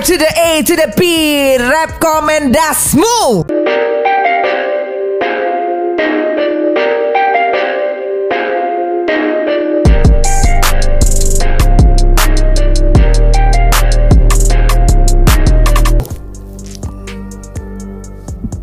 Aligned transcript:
R 0.00 0.02
to 0.02 0.16
the 0.16 0.32
A 0.32 0.62
to 0.64 0.76
the 0.76 0.88
P 0.96 1.58
Rekomendasmu 1.60 3.44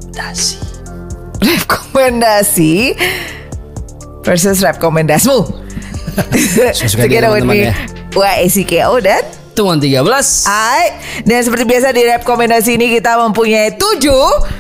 Dasi. 0.10 0.58
Rekomendasi 1.38 2.98
Versus 4.26 4.66
rekomendasmu 4.66 5.46
Together 6.98 7.30
with 7.30 7.46
teman-teman 7.46 7.54
me 7.54 7.70
ya. 7.70 7.78
YACKO 8.18 9.06
dan 9.06 9.47
Tuan 9.58 9.82
13. 9.82 10.06
Hai 10.46 10.84
Dan 11.26 11.42
seperti 11.42 11.66
biasa 11.66 11.90
di 11.90 12.06
rekomendasi 12.06 12.78
ini 12.78 12.94
kita 12.94 13.18
mempunyai 13.26 13.74
tujuh 13.74 14.57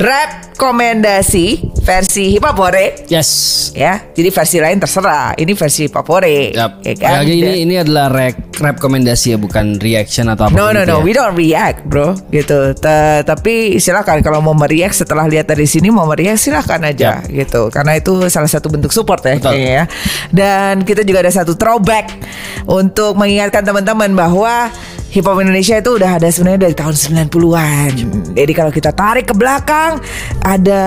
rekomendasi 0.00 1.46
versi 1.84 2.32
hip 2.36 2.44
hop 2.44 2.56
hore 2.56 3.04
Yes. 3.12 3.28
ya. 3.76 4.00
Jadi 4.10 4.28
versi 4.32 4.56
lain 4.56 4.80
terserah. 4.80 5.36
Ini 5.36 5.52
versi 5.52 5.84
hip 5.86 5.96
hop 5.96 6.08
hore. 6.08 6.56
Yap. 6.56 6.80
Ya 6.80 6.94
kan? 6.96 7.20
Lagi 7.20 7.34
ini 7.36 7.52
ini 7.68 7.74
adalah 7.76 8.08
rek 8.08 8.56
rekomendasi 8.60 9.36
ya 9.36 9.38
bukan 9.40 9.80
reaction 9.80 10.28
atau 10.28 10.48
apa 10.48 10.52
No 10.52 10.68
no 10.72 10.84
no, 10.84 11.00
we 11.00 11.16
don't 11.16 11.32
react, 11.32 11.84
bro. 11.88 12.12
Gitu. 12.28 12.76
Ta- 12.76 13.24
tapi 13.24 13.80
silakan 13.80 14.20
kalau 14.20 14.44
mau 14.44 14.52
meriak 14.52 14.92
setelah 14.92 15.24
lihat 15.24 15.48
dari 15.48 15.64
sini 15.64 15.88
mau 15.88 16.04
meriak 16.04 16.36
silakan 16.36 16.84
aja, 16.84 17.24
gitu. 17.24 17.72
Karena 17.72 17.96
itu 17.96 18.28
salah 18.28 18.48
satu 18.48 18.68
bentuk 18.68 18.92
support 18.92 19.24
ya, 19.24 19.40
Betul. 19.40 19.56
kayaknya 19.56 19.72
ya. 19.72 19.84
Dan 20.28 20.84
kita 20.84 21.02
juga 21.02 21.24
ada 21.24 21.32
satu 21.32 21.56
throwback 21.56 22.12
untuk 22.68 23.16
mengingatkan 23.16 23.64
teman-teman 23.64 24.12
bahwa 24.12 24.68
hip 25.10 25.26
hop 25.26 25.42
Indonesia 25.42 25.74
itu 25.78 25.90
udah 25.98 26.22
ada 26.22 26.30
sebenarnya 26.30 26.70
dari 26.70 26.74
tahun 26.78 26.94
90-an. 26.94 27.92
Jadi 28.38 28.52
kalau 28.54 28.70
kita 28.70 28.94
tarik 28.94 29.26
ke 29.30 29.34
belakang 29.34 29.98
ada 30.46 30.82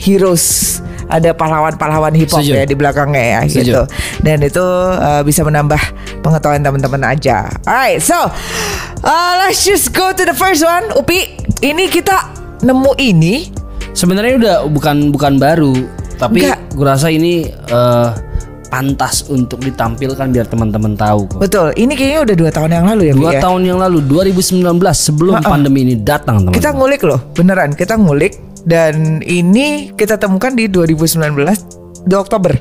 heroes 0.00 0.78
ada 1.10 1.34
pahlawan-pahlawan 1.34 2.14
hip 2.14 2.30
hop 2.30 2.40
Setuju. 2.40 2.56
ya 2.56 2.64
di 2.64 2.74
belakangnya 2.78 3.22
ya 3.22 3.40
Setuju. 3.44 3.60
gitu. 3.60 3.82
Dan 4.22 4.38
itu 4.46 4.64
uh, 4.96 5.20
bisa 5.26 5.44
menambah 5.44 5.80
pengetahuan 6.24 6.62
teman-teman 6.64 7.02
aja. 7.04 7.50
Alright, 7.66 8.00
so 8.00 8.16
uh, 9.04 9.32
let's 9.44 9.66
just 9.66 9.92
go 9.92 10.14
to 10.14 10.22
the 10.24 10.36
first 10.36 10.64
one. 10.64 10.88
Upi, 10.96 11.36
ini 11.60 11.90
kita 11.92 12.30
nemu 12.64 12.96
ini. 12.96 13.50
Sebenarnya 13.90 14.34
udah 14.38 14.56
bukan 14.70 15.10
bukan 15.10 15.42
baru, 15.42 15.74
tapi 16.14 16.46
gue 16.46 16.86
rasa 16.86 17.10
ini 17.10 17.50
eh, 17.50 18.08
pantas 18.70 19.26
untuk 19.26 19.58
ditampilkan 19.60 20.30
biar 20.30 20.46
teman-teman 20.46 20.94
tahu 20.94 21.26
kok. 21.26 21.38
Betul, 21.42 21.68
ini 21.74 21.98
kayaknya 21.98 22.20
udah 22.30 22.36
dua 22.38 22.50
tahun 22.54 22.70
yang 22.70 22.86
lalu 22.86 23.02
ya. 23.10 23.14
Dua 23.18 23.32
ya? 23.34 23.40
tahun 23.42 23.60
yang 23.66 23.78
lalu 23.82 23.98
2019 24.06 24.62
sebelum 24.94 25.42
pandemi 25.42 25.82
ini 25.82 25.94
datang 25.98 26.46
teman. 26.46 26.54
Kita 26.54 26.70
ngulik 26.72 27.02
loh, 27.02 27.20
beneran 27.34 27.74
kita 27.74 27.98
ngulik 27.98 28.38
dan 28.64 29.20
ini 29.26 29.90
kita 29.98 30.16
temukan 30.16 30.54
di 30.54 30.70
2019 30.70 32.06
di 32.06 32.14
Oktober. 32.14 32.54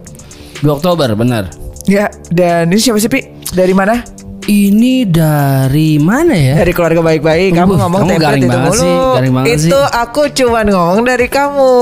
2 0.65 0.67
Oktober 0.67 1.13
benar. 1.15 1.47
Ya, 1.87 2.11
dan 2.33 2.73
ini 2.73 2.81
siapa 2.81 2.99
sih 2.99 3.07
Pi? 3.07 3.23
Dari 3.53 3.71
mana? 3.71 4.01
Ini 4.49 5.05
dari 5.05 6.01
mana 6.01 6.33
ya? 6.33 6.57
Dari 6.57 6.73
keluarga 6.73 7.05
baik-baik. 7.05 7.53
Kamu 7.53 7.77
Uh, 7.77 7.79
ngomong 7.85 8.01
kamu 8.01 8.09
template 8.09 8.25
garing 8.25 8.41
itu 8.41 8.49
banget 8.49 8.71
mulu. 8.73 8.81
sih, 8.81 8.95
garing 9.13 9.33
banget 9.33 9.49
itu 9.53 9.79
sih. 9.79 9.93
aku 9.93 10.21
cuman 10.33 10.65
ngomong 10.73 10.99
dari 11.05 11.27
kamu. 11.29 11.73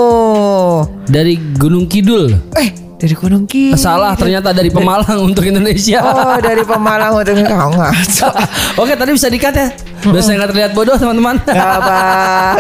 Dari 1.08 1.34
Gunung 1.56 1.86
Kidul. 1.88 2.36
Eh, 2.60 2.70
dari 2.98 3.14
Gunung 3.14 3.46
Kidul. 3.46 3.78
Salah 3.78 4.18
ternyata 4.18 4.50
dari 4.52 4.74
Pemalang 4.74 5.22
untuk 5.22 5.46
Indonesia. 5.46 6.02
Oh 6.02 6.38
dari 6.42 6.66
Pemalang 6.66 7.14
untuk 7.14 7.38
kamu 7.38 7.78
ngaco. 7.78 8.30
Oke 8.82 8.94
tadi 8.98 9.12
bisa 9.14 9.30
dikat 9.30 9.54
ya. 9.54 9.68
Biar 10.02 10.24
saya 10.26 10.42
nggak 10.42 10.50
terlihat 10.54 10.72
bodoh 10.74 10.98
teman-teman. 10.98 11.38
Gak 11.46 11.72
apa, 11.82 12.00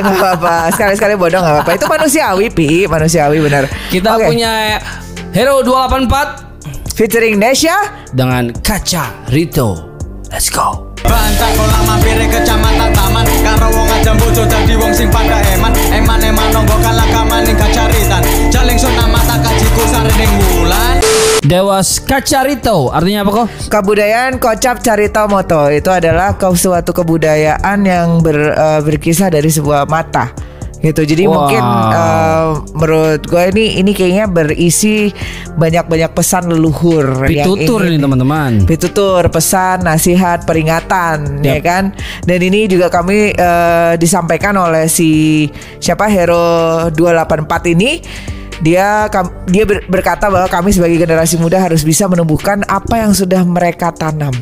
gak 0.01 0.33
apa. 0.41 0.55
Sekali-sekali 0.73 1.13
bodoh 1.17 1.41
gak 1.41 1.65
apa. 1.65 1.71
Itu 1.73 1.85
manusiawi, 1.89 2.45
pi, 2.53 2.85
manusiawi 2.85 3.37
benar. 3.41 3.65
Kita 3.89 4.17
Oke, 4.17 4.29
punya 4.29 4.81
Hero 5.33 5.61
284 5.65 6.93
featuring 6.97 7.37
Nesha. 7.41 8.05
dengan 8.13 8.53
Kaca 8.61 9.29
Rito. 9.29 9.97
Let's 10.29 10.51
go. 10.51 10.87
Bantak 11.07 11.51
kolang 11.55 11.85
mampir 11.87 12.19
ke 12.19 12.27
kecamatan 12.35 12.91
taman 12.91 13.23
Karo 13.45 13.71
wong 13.71 13.87
aja 13.95 14.11
bojo 14.11 14.43
dadi 14.43 14.75
wong 14.75 14.91
sing 14.91 15.07
pada 15.07 15.39
eman 15.55 15.71
Eman 15.93 16.19
eman 16.19 16.51
nonggo 16.51 16.75
kalah 16.83 17.07
kamaning 17.07 17.55
kacaritan 17.55 18.19
Jaling 18.51 18.75
suna 18.75 19.06
Dewas 21.39 22.01
Kaca 22.01 22.43
Rito 22.43 22.89
artinya 22.89 23.23
apa 23.23 23.31
kok? 23.33 23.47
Kebudayaan 23.69 24.35
Kocap 24.35 24.81
Carita 24.81 25.23
Moto 25.25 25.69
itu 25.69 25.87
adalah 25.87 26.35
ke- 26.35 26.51
suatu 26.51 26.91
kebudayaan 26.91 27.79
yang 27.81 28.19
ber- 28.19 28.51
eh, 28.51 28.81
berkisah 28.81 29.29
dari 29.29 29.47
sebuah 29.47 29.85
mata 29.85 30.33
gitu 30.77 31.01
jadi 31.01 31.25
Wow. 31.25 31.33
mungkin 31.33 31.63
eh, 31.89 32.47
menurut 32.75 33.21
gue 33.23 33.43
ini 33.49 33.79
ini 33.79 33.91
kayaknya 33.91 34.25
berisi 34.27 35.09
banyak-banyak 35.51 36.11
pesan 36.11 36.43
leluhur 36.47 37.23
Pitutur 37.23 37.81
ini 37.81 37.97
teman-teman. 37.97 38.51
Pitutur, 38.63 39.25
pesan, 39.27 39.81
nasihat, 39.81 40.43
peringatan, 40.43 41.41
ya 41.41 41.57
Yap. 41.57 41.63
kan? 41.63 41.83
Dan 42.21 42.39
ini 42.41 42.67
juga 42.67 42.89
kami 42.89 43.31
eh, 43.31 43.93
disampaikan 43.95 44.53
oleh 44.53 44.85
si 44.85 45.47
siapa 45.77 46.05
Hero 46.05 46.43
284 46.91 47.71
ini. 47.71 47.91
Dia 48.61 49.05
dia 49.45 49.63
ber- 49.63 49.85
berkata 49.85 50.27
bahwa 50.27 50.49
kami 50.49 50.73
sebagai 50.73 50.97
generasi 50.97 51.37
muda 51.37 51.61
harus 51.61 51.85
bisa 51.85 52.09
menumbuhkan 52.09 52.65
apa 52.65 53.05
yang 53.05 53.13
sudah 53.13 53.45
mereka 53.45 53.93
tanam. 53.93 54.33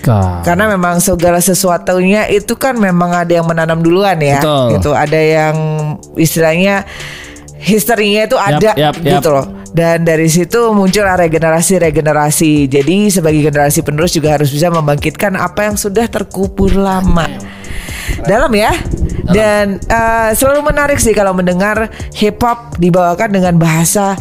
Kak. 0.00 0.48
Karena 0.48 0.64
memang 0.72 0.96
segala 0.96 1.44
sesuatunya 1.44 2.24
itu 2.32 2.56
kan 2.56 2.72
memang 2.80 3.12
ada 3.12 3.32
yang 3.36 3.44
menanam 3.44 3.84
duluan 3.84 4.16
ya. 4.16 4.40
Betul. 4.40 4.66
Gitu. 4.80 4.90
Ada 4.96 5.20
yang 5.20 5.54
istilahnya 6.16 6.88
historinya 7.60 8.24
itu 8.24 8.36
ada 8.40 8.72
yap, 8.80 8.96
gitu 8.96 9.28
yap. 9.28 9.36
loh. 9.36 9.46
Dan 9.70 10.02
dari 10.02 10.26
situ 10.26 10.72
muncul 10.72 11.04
regenerasi-regenerasi. 11.04 12.66
Jadi 12.66 13.12
sebagai 13.12 13.44
generasi 13.44 13.84
penerus 13.84 14.16
juga 14.16 14.34
harus 14.34 14.50
bisa 14.50 14.72
membangkitkan 14.72 15.36
apa 15.36 15.68
yang 15.68 15.76
sudah 15.76 16.08
terkubur 16.08 16.72
lama. 16.74 17.28
Dalam 18.24 18.50
ya. 18.56 18.72
Dan 19.32 19.64
eh, 19.80 20.30
selalu 20.34 20.60
menarik 20.66 20.98
sih 20.98 21.14
kalau 21.14 21.32
mendengar 21.32 21.88
hip 22.14 22.38
hop 22.42 22.76
dibawakan 22.76 23.30
dengan 23.30 23.54
bahasa 23.56 24.14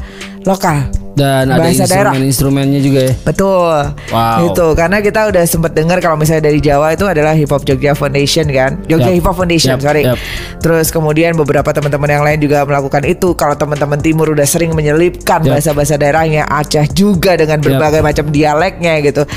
lokal. 0.47 0.88
Dan 1.20 1.52
ada 1.52 1.68
Bahasa 1.68 1.84
daerah. 1.84 2.16
instrumen-instrumennya 2.16 2.80
juga 2.80 3.00
ya. 3.12 3.14
Betul. 3.28 3.75
Wow. 4.08 4.40
Itu 4.47 4.72
karena 4.72 5.03
kita 5.03 5.28
udah 5.28 5.44
sempet 5.44 5.75
dengar 5.75 6.00
kalau 6.00 6.16
misalnya 6.16 6.47
dari 6.47 6.64
Jawa 6.64 6.96
itu 6.96 7.03
adalah 7.03 7.36
Hip 7.36 7.52
Hop 7.52 7.68
Jogja 7.68 7.92
Foundation 7.92 8.47
kan. 8.47 8.80
Jogja 8.88 9.12
Yap. 9.12 9.20
Hip 9.20 9.25
Hop 9.28 9.36
Foundation, 9.36 9.75
Yap, 9.75 9.84
sorry. 9.84 10.08
yap. 10.08 10.16
Terus 10.64 10.88
kemudian 10.96 11.36
beberapa 11.36 11.68
teman-teman 11.76 12.08
yang 12.08 12.24
lain 12.24 12.40
juga 12.40 12.64
melakukan 12.64 13.03
itu. 13.03 13.36
Kalau 13.36 13.52
teman-teman 13.59 14.00
timur 14.00 14.31
udah 14.31 14.47
sering 14.47 14.72
menyelipkan 14.72 15.44
bahasa-bahasa 15.44 16.00
daerahnya, 16.00 16.47
Aceh 16.47 16.88
juga 16.96 17.36
dengan 17.36 17.59
berbagai 17.59 18.00
macam 18.00 18.31
dialeknya 18.31 19.03
gitu. 19.03 19.28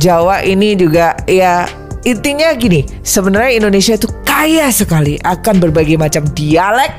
Jawa 0.00 0.40
ini 0.40 0.72
juga 0.72 1.20
ya 1.28 1.68
intinya 2.06 2.54
gini, 2.54 2.86
sebenarnya 3.02 3.58
Indonesia 3.58 3.98
itu 3.98 4.06
kaya 4.22 4.70
sekali 4.70 5.18
akan 5.18 5.58
berbagai 5.58 5.98
macam 5.98 6.22
dialek, 6.30 6.94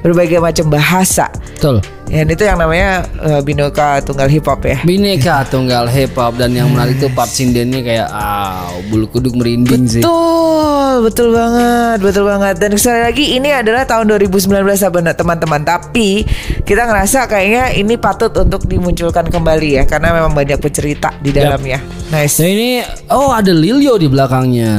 berbagai 0.00 0.40
macam 0.40 0.72
bahasa. 0.72 1.28
Betul. 1.54 1.84
Dan 2.08 2.26
itu 2.32 2.42
yang 2.44 2.56
namanya 2.56 3.04
eh, 3.20 3.40
Binoka 3.44 4.00
Tunggal 4.00 4.28
Hip 4.32 4.48
Hop 4.48 4.64
ya. 4.64 4.80
Bineka 4.84 5.44
tunggal 5.48 5.88
hip 5.90 6.16
hop 6.16 6.40
dan 6.40 6.56
yang 6.56 6.72
menarik 6.72 6.96
itu 6.96 7.08
part 7.12 7.28
sindennya 7.28 7.84
kayak 7.84 8.08
ah 8.08 8.68
bulu 8.88 9.08
kuduk 9.08 9.36
merinding 9.36 9.84
sih. 9.84 10.00
Betul, 10.00 11.04
betul 11.04 11.28
banget, 11.36 11.98
betul 12.00 12.24
banget. 12.24 12.54
Dan 12.56 12.70
sekali 12.80 13.00
lagi 13.04 13.24
ini 13.36 13.52
adalah 13.52 13.84
tahun 13.84 14.08
2019 14.16 14.48
sahabat 14.76 15.16
teman-teman. 15.16 15.60
Tapi 15.64 16.24
kita 16.64 16.88
ngerasa 16.88 17.28
kayaknya 17.28 17.76
ini 17.76 17.94
patut 18.00 18.32
untuk 18.36 18.64
dimunculkan 18.64 19.28
kembali 19.28 19.82
ya, 19.82 19.84
karena 19.84 20.16
memang 20.16 20.32
banyak 20.32 20.56
pencerita 20.60 21.12
di 21.20 21.30
dalamnya. 21.34 21.80
Nice. 22.08 22.40
Nah 22.40 22.48
ini 22.48 22.70
oh 23.12 23.30
ada 23.34 23.52
Lilio 23.52 24.00
di 24.00 24.08
belakangnya. 24.08 24.72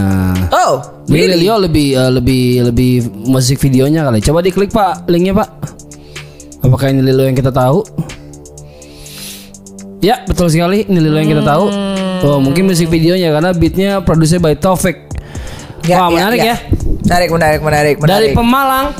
Oh, 0.50 0.82
Ini 1.10 1.14
really? 1.14 1.46
Lilio 1.46 1.56
lebih 1.62 1.88
eh, 1.98 2.12
lebih 2.14 2.44
lebih 2.74 2.92
musik 3.26 3.58
videonya 3.62 4.06
kali. 4.06 4.22
Coba 4.22 4.40
diklik 4.42 4.74
Pak 4.74 5.10
linknya 5.10 5.34
Pak. 5.38 5.50
Apakah 6.60 6.92
ini 6.92 7.02
Lilio 7.04 7.26
yang 7.28 7.38
kita 7.38 7.52
tahu? 7.56 7.84
Ya 10.00 10.24
betul 10.24 10.48
sekali 10.48 10.88
ini 10.88 11.00
Lilio 11.00 11.20
yang 11.20 11.32
kita 11.40 11.44
tahu. 11.44 11.66
Hmm. 11.72 12.26
Oh 12.28 12.40
mungkin 12.44 12.68
musik 12.68 12.92
videonya 12.92 13.32
karena 13.32 13.52
beatnya 13.56 14.04
produksi 14.04 14.40
by 14.40 14.56
Taufik. 14.60 15.08
Wah 15.88 16.12
menarik 16.12 16.40
ya. 16.44 16.58
Menarik, 17.08 17.30
menarik, 17.32 17.60
menarik, 17.64 17.96
menarik. 17.98 18.06
Dari 18.06 18.28
Pemalang. 18.36 18.92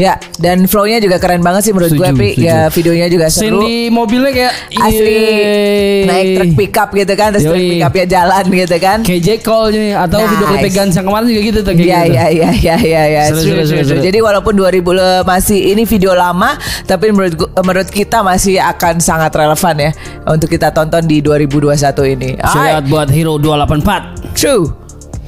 Ya, 0.00 0.12
dan 0.38 0.64
flow-nya 0.64 0.96
juga 0.96 1.16
keren 1.16 1.40
banget 1.40 1.62
sih 1.62 1.72
menurut 1.72 1.92
gue, 1.92 2.00
Setuju, 2.02 2.16
Pi. 2.16 2.28
setuju. 2.32 2.46
Ya, 2.46 2.58
videonya 2.66 3.06
juga 3.06 3.26
Scene 3.28 3.44
seru. 3.46 3.60
di 3.60 3.76
mobilnya 3.86 4.30
kayak 4.30 4.52
Asli 4.80 5.12
yeay. 5.12 5.98
naik 6.02 6.26
truk 6.32 6.52
pickup 6.56 6.88
gitu 6.90 7.12
kan, 7.14 7.28
terus 7.30 7.44
truk 7.44 7.60
pickupnya 7.60 8.06
jalan 8.08 8.44
gitu 8.48 8.76
kan. 8.78 8.98
Kayak 9.02 9.20
J. 9.20 9.28
Cole 9.40 9.68
nih 9.70 9.92
atau 9.94 10.18
video 10.22 10.46
Nice. 10.46 10.56
klip 10.58 10.72
Guns 10.72 10.94
yang 10.94 11.04
kemarin 11.04 11.26
juga 11.26 11.40
gitu 11.42 11.58
tuh 11.60 11.72
kayak 11.74 11.84
Iya 11.84 12.00
gitu. 12.00 12.10
iya 12.10 12.24
iya 12.26 12.50
iya 12.50 12.76
iya 12.80 13.02
ya. 13.06 13.22
Seru, 13.28 13.40
seru, 13.42 13.62
seru, 13.62 13.82
seru. 13.86 14.00
Jadi 14.00 14.18
walaupun 14.18 14.52
2000 14.54 14.64
le- 14.90 15.22
masih 15.22 15.60
ini 15.68 15.82
video 15.84 16.12
lama, 16.12 16.56
tapi 16.82 17.10
menurut 17.10 17.34
gu- 17.36 17.50
menurut 17.60 17.88
kita 17.88 18.22
masih 18.22 18.56
akan 18.56 18.98
sangat 18.98 19.28
relevan 19.30 19.76
ya 19.76 19.90
untuk 20.24 20.48
kita 20.48 20.70
tonton 20.70 21.04
di 21.04 21.20
2021 21.20 21.76
ini. 22.08 22.40
Shout 22.40 22.66
out 22.72 22.84
buat 22.86 23.08
Hero 23.08 23.36
284. 23.36 24.32
True. 24.32 24.79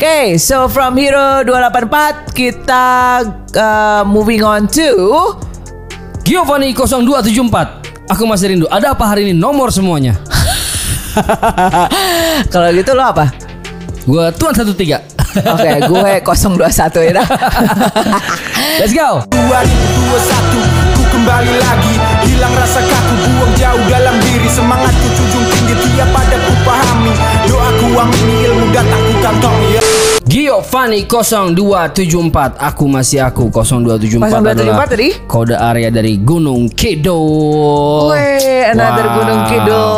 Okay, 0.03 0.35
so 0.35 0.67
from 0.67 0.99
Hero 0.99 1.47
284 1.47 2.35
kita 2.35 2.87
uh, 3.55 4.03
moving 4.03 4.43
on 4.43 4.67
to 4.67 4.91
Giovanni 6.27 6.75
0274 6.75 8.11
Aku 8.11 8.27
masih 8.27 8.51
rindu. 8.51 8.67
Ada 8.67 8.99
apa 8.99 9.07
hari 9.07 9.31
ini? 9.31 9.35
Nomor 9.39 9.71
semuanya. 9.71 10.19
Kalau 12.53 12.75
gitu 12.75 12.99
lo 12.99 13.15
apa? 13.15 13.31
Gue 14.03 14.27
Tuan 14.43 14.51
13 14.59 14.75
Oke, 14.75 15.71
gue 15.87 16.11
021 16.19 16.67
ya. 17.07 17.23
Let's 18.83 18.91
go. 18.91 19.23
2021 19.31 20.72
Giovanni 30.53 31.09
0274 31.09 32.61
Aku 32.61 32.85
masih 32.85 33.25
aku 33.25 33.49
0274 33.49 34.53
adalah 34.53 34.85
0274 34.85 34.93
tadi? 34.93 35.09
Kode 35.25 35.57
area 35.57 35.89
dari 35.89 36.21
Gunung 36.21 36.69
Kidul 36.69 38.13
Weh, 38.13 38.69
another 38.69 39.09
Wow. 39.09 39.17
Gunung 39.17 39.41
Kidul. 39.49 39.89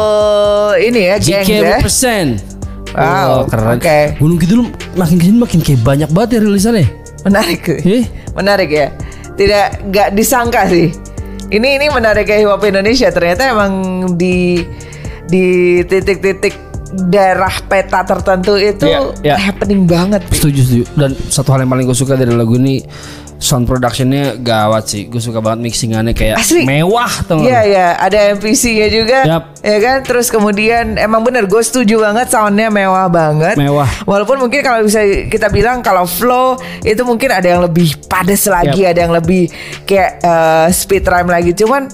Ini 0.79 1.01
ya, 1.11 1.17
geng 1.19 1.43
GK 1.43 1.51
ya. 1.59 1.79
persen 1.83 2.39
Wow, 2.95 3.51
keren 3.51 3.83
oke. 3.83 3.99
Gunung 4.23 4.39
Kidul 4.39 4.71
makin 4.95 5.17
ke 5.19 5.25
sini 5.27 5.39
makin 5.43 5.59
kayak 5.59 5.81
banyak 5.83 6.11
banget 6.15 6.39
ya 6.39 6.39
rilisannya 6.47 6.87
Menarik. 7.27 7.63
Eh? 7.83 8.07
Menarik 8.39 8.71
ya. 8.71 8.87
Tidak 9.35 9.91
nggak 9.91 10.09
disangka 10.15 10.71
sih. 10.71 10.95
Ini 11.51 11.83
ini 11.83 11.91
menarik 11.91 12.31
ya 12.31 12.39
hip 12.39 12.55
hop 12.55 12.63
Indonesia. 12.63 13.11
Ternyata 13.11 13.51
emang 13.51 13.73
di 14.15 14.63
di 15.27 15.45
titik-titik 15.83 16.74
daerah 17.05 17.51
peta 17.63 18.01
tertentu 18.03 18.55
itu 18.55 18.87
Iya, 18.87 19.01
iya. 19.23 19.37
happening 19.37 19.85
banget. 19.85 20.23
Setuju 20.29 20.61
setuju 20.61 20.85
Dan 20.95 21.11
satu 21.25 21.51
hal 21.51 21.63
yang 21.63 21.71
paling 21.71 21.85
gue 21.85 21.95
suka 21.95 22.15
dari 22.15 22.31
lagu 22.31 22.55
ini 22.55 22.81
Sound 23.35 23.67
productionnya 23.67 24.39
gawat 24.39 24.87
sih 24.87 25.05
Gue 25.05 25.19
suka 25.19 25.37
banget 25.39 25.61
mixingannya 25.61 26.13
kayak 26.13 26.39
Asli. 26.39 26.65
mewah 26.65 27.11
gak 27.21 27.35
Iya 27.37 27.61
lu? 27.61 27.69
ya, 27.69 27.89
ada 27.99 28.19
MPC-nya 28.33 28.89
juga, 28.89 29.19
Yap. 29.23 29.43
ya 29.61 29.79
kan. 29.79 29.97
Terus 30.03 30.27
kemudian 30.29 30.97
emang 30.97 31.21
bener, 31.21 31.45
gue 31.45 31.61
setuju 31.61 32.01
banget 32.01 32.31
soundnya 32.31 32.71
mewah 32.71 33.05
banget. 33.07 33.59
Mewah. 33.59 33.91
Walaupun 34.05 34.39
mungkin 34.39 34.63
kalau 34.63 34.81
bisa 34.81 35.03
kita 35.27 35.51
bilang 35.51 35.81
kalau 35.81 36.07
flow 36.07 36.57
itu 36.81 37.03
mungkin 37.03 37.29
ada 37.29 37.45
yang 37.45 37.61
lebih 37.61 37.99
padas 38.07 38.47
lagi, 38.47 38.81
Yap. 38.81 38.93
ada 38.95 39.01
yang 39.03 39.13
lebih 39.13 39.43
kayak 39.83 40.11
eh, 40.19 40.67
speed 40.71 41.05
rhyme 41.05 41.29
lagi. 41.29 41.53
Cuman 41.53 41.91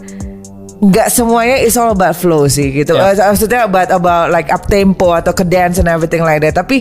nggak 0.81 1.13
semuanya 1.13 1.61
is 1.61 1.77
all 1.77 1.93
about 1.93 2.17
flow 2.17 2.49
sih 2.49 2.73
gitu. 2.73 2.97
Yap. 2.97 3.17
Eh, 3.17 3.29
maksudnya 3.29 3.69
about 3.69 3.93
about 3.93 4.33
like 4.33 4.49
up 4.49 4.65
tempo 4.65 5.13
atau 5.13 5.37
ke 5.37 5.45
dance 5.45 5.77
and 5.77 5.89
everything 5.89 6.25
like 6.25 6.41
that. 6.41 6.57
Tapi 6.57 6.81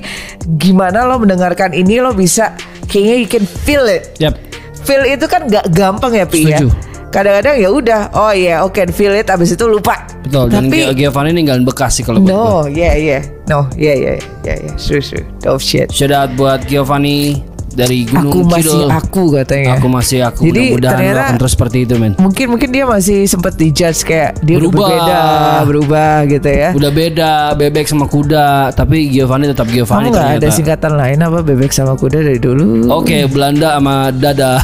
gimana 0.55 1.03
lo 1.03 1.19
mendengarkan 1.19 1.75
ini 1.75 1.99
lo 1.99 2.15
bisa 2.15 2.55
kayaknya 2.87 3.15
you 3.19 3.29
can 3.29 3.43
feel 3.43 3.83
it 3.85 4.15
Yap 4.17 4.39
feel 4.83 5.03
itu 5.05 5.25
kan 5.27 5.45
gak 5.45 5.69
gampang 5.75 6.15
ya 6.15 6.25
Pi 6.25 6.47
ya. 6.47 6.57
Setuju. 6.57 6.67
Kadang-kadang 7.09 7.57
ya 7.57 7.69
udah, 7.73 8.01
oh 8.13 8.29
iya, 8.29 8.61
oke 8.61 8.77
feel 8.93 9.17
it 9.17 9.25
abis 9.33 9.57
itu 9.57 9.65
lupa. 9.65 10.05
Betul 10.21 10.45
Dan 10.53 10.69
Tapi 10.69 10.93
Gi- 10.93 11.05
Giovanni 11.05 11.33
ninggalin 11.33 11.65
bekas 11.65 11.97
sih 11.97 12.05
kalau 12.05 12.21
no, 12.21 12.69
yeah 12.69 12.93
yeah, 12.93 13.21
no, 13.49 13.65
yeah 13.73 13.97
yeah 13.97 14.17
yeah 14.45 14.57
yeah, 14.61 14.75
sure 14.77 15.01
sure, 15.01 15.25
dope 15.41 15.57
shit. 15.57 15.89
Shout 15.89 16.13
out 16.13 16.29
buat 16.37 16.69
Giovanni 16.69 17.41
dari 17.69 18.03
Gunung 18.03 18.31
Aku 18.31 18.39
masih 18.43 18.73
Kidul. 18.75 18.89
aku 18.89 19.23
katanya. 19.35 19.69
Aku 19.77 19.87
masih 19.87 20.19
aku. 20.23 20.41
Jadi 20.47 20.63
lo 20.73 20.81
ternyata 20.81 21.21
akan 21.23 21.35
terus 21.37 21.53
seperti 21.53 21.77
itu 21.85 21.93
men. 21.95 22.13
mungkin 22.17 22.45
mungkin 22.49 22.69
dia 22.69 22.83
masih 22.83 23.25
sempat 23.25 23.53
dijudge 23.55 24.01
kayak 24.03 24.41
dia 24.41 24.57
udah 24.57 24.61
Berubah. 24.61 24.87
berbeda, 24.89 25.19
berubah 25.65 26.13
gitu 26.27 26.49
ya. 26.49 26.69
Udah 26.73 26.91
beda 26.91 27.31
bebek 27.53 27.85
sama 27.85 28.05
kuda, 28.05 28.47
tapi 28.73 29.09
Giovanni 29.09 29.47
tetap 29.47 29.65
Kamu 29.65 29.75
Giovanni 29.75 30.07
nggak 30.09 30.23
ada 30.23 30.37
ternyata. 30.39 30.55
singkatan 30.55 30.93
lain 30.95 31.17
apa 31.19 31.39
bebek 31.41 31.71
sama 31.71 31.93
kuda 31.93 32.19
dari 32.19 32.39
dulu? 32.39 32.89
Oke, 32.89 33.25
Belanda 33.29 33.77
sama 33.77 34.09
dada. 34.11 34.57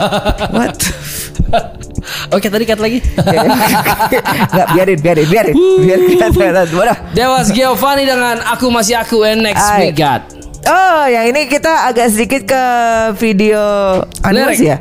What? 0.56 0.78
Oke, 2.34 2.48
tadi 2.48 2.64
cut 2.64 2.80
lagi. 2.80 2.98
Nggak 4.48 4.68
biarin, 4.72 4.98
biarin, 5.00 5.26
biarin, 5.28 5.54
biarin, 5.56 6.00
biarin, 6.08 6.32
biarin. 6.72 6.96
Dewas 7.12 7.48
Giovanni 7.52 8.04
dengan 8.04 8.40
aku 8.44 8.68
masih 8.68 8.96
aku 8.96 9.24
and 9.24 9.44
next 9.44 9.64
we 9.76 9.92
got. 9.92 10.37
Oh, 10.64 11.04
yang 11.06 11.30
ini 11.30 11.46
kita 11.46 11.86
agak 11.86 12.10
sedikit 12.10 12.42
ke 12.44 12.62
video 13.16 13.60
animasi 14.20 14.64
Lirik. 14.64 14.72
ya. 14.74 14.78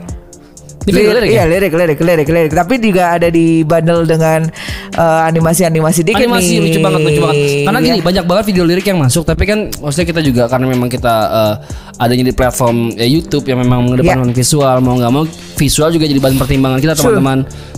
Video 0.88 1.12
lirik 1.12 1.28
Iya 1.28 1.44
ya? 1.44 1.52
lirik 1.52 1.74
lirik 1.76 2.00
lirik 2.00 2.28
lirik 2.32 2.54
Tapi 2.56 2.80
juga 2.80 3.12
ada 3.12 3.28
di 3.28 3.60
bundle 3.62 4.08
dengan 4.08 4.48
eh, 4.90 5.22
animasi-animasi 5.28 6.00
dikit 6.02 6.24
Animasi 6.24 6.48
nih 6.50 6.60
lucu 6.64 6.80
banget 6.80 7.00
lucu 7.04 7.20
banget. 7.20 7.36
Karena 7.68 7.80
gini 7.84 7.98
Ya. 8.00 8.04
banyak 8.04 8.24
banget 8.24 8.44
video 8.48 8.64
lirik 8.64 8.88
yang 8.88 8.96
masuk, 8.98 9.28
tapi 9.28 9.44
kan 9.44 9.68
maksudnya 9.74 10.08
kita 10.08 10.22
juga 10.24 10.44
karena 10.48 10.66
memang 10.66 10.88
kita 10.88 11.14
eh, 11.28 11.54
adanya 12.00 12.24
di 12.24 12.34
platform 12.34 12.96
eh, 12.96 13.04
YouTube 13.06 13.44
yang 13.46 13.60
memang 13.60 13.84
mengedepankan 13.84 14.32
visual, 14.32 14.80
mau 14.80 14.96
nggak 14.96 15.12
mau 15.12 15.24
visual 15.60 15.92
juga 15.92 16.08
jadi 16.08 16.20
bahan 16.20 16.36
pertimbangan 16.40 16.80
kita 16.80 16.96
Ya. 16.96 17.04
True. 17.04 17.20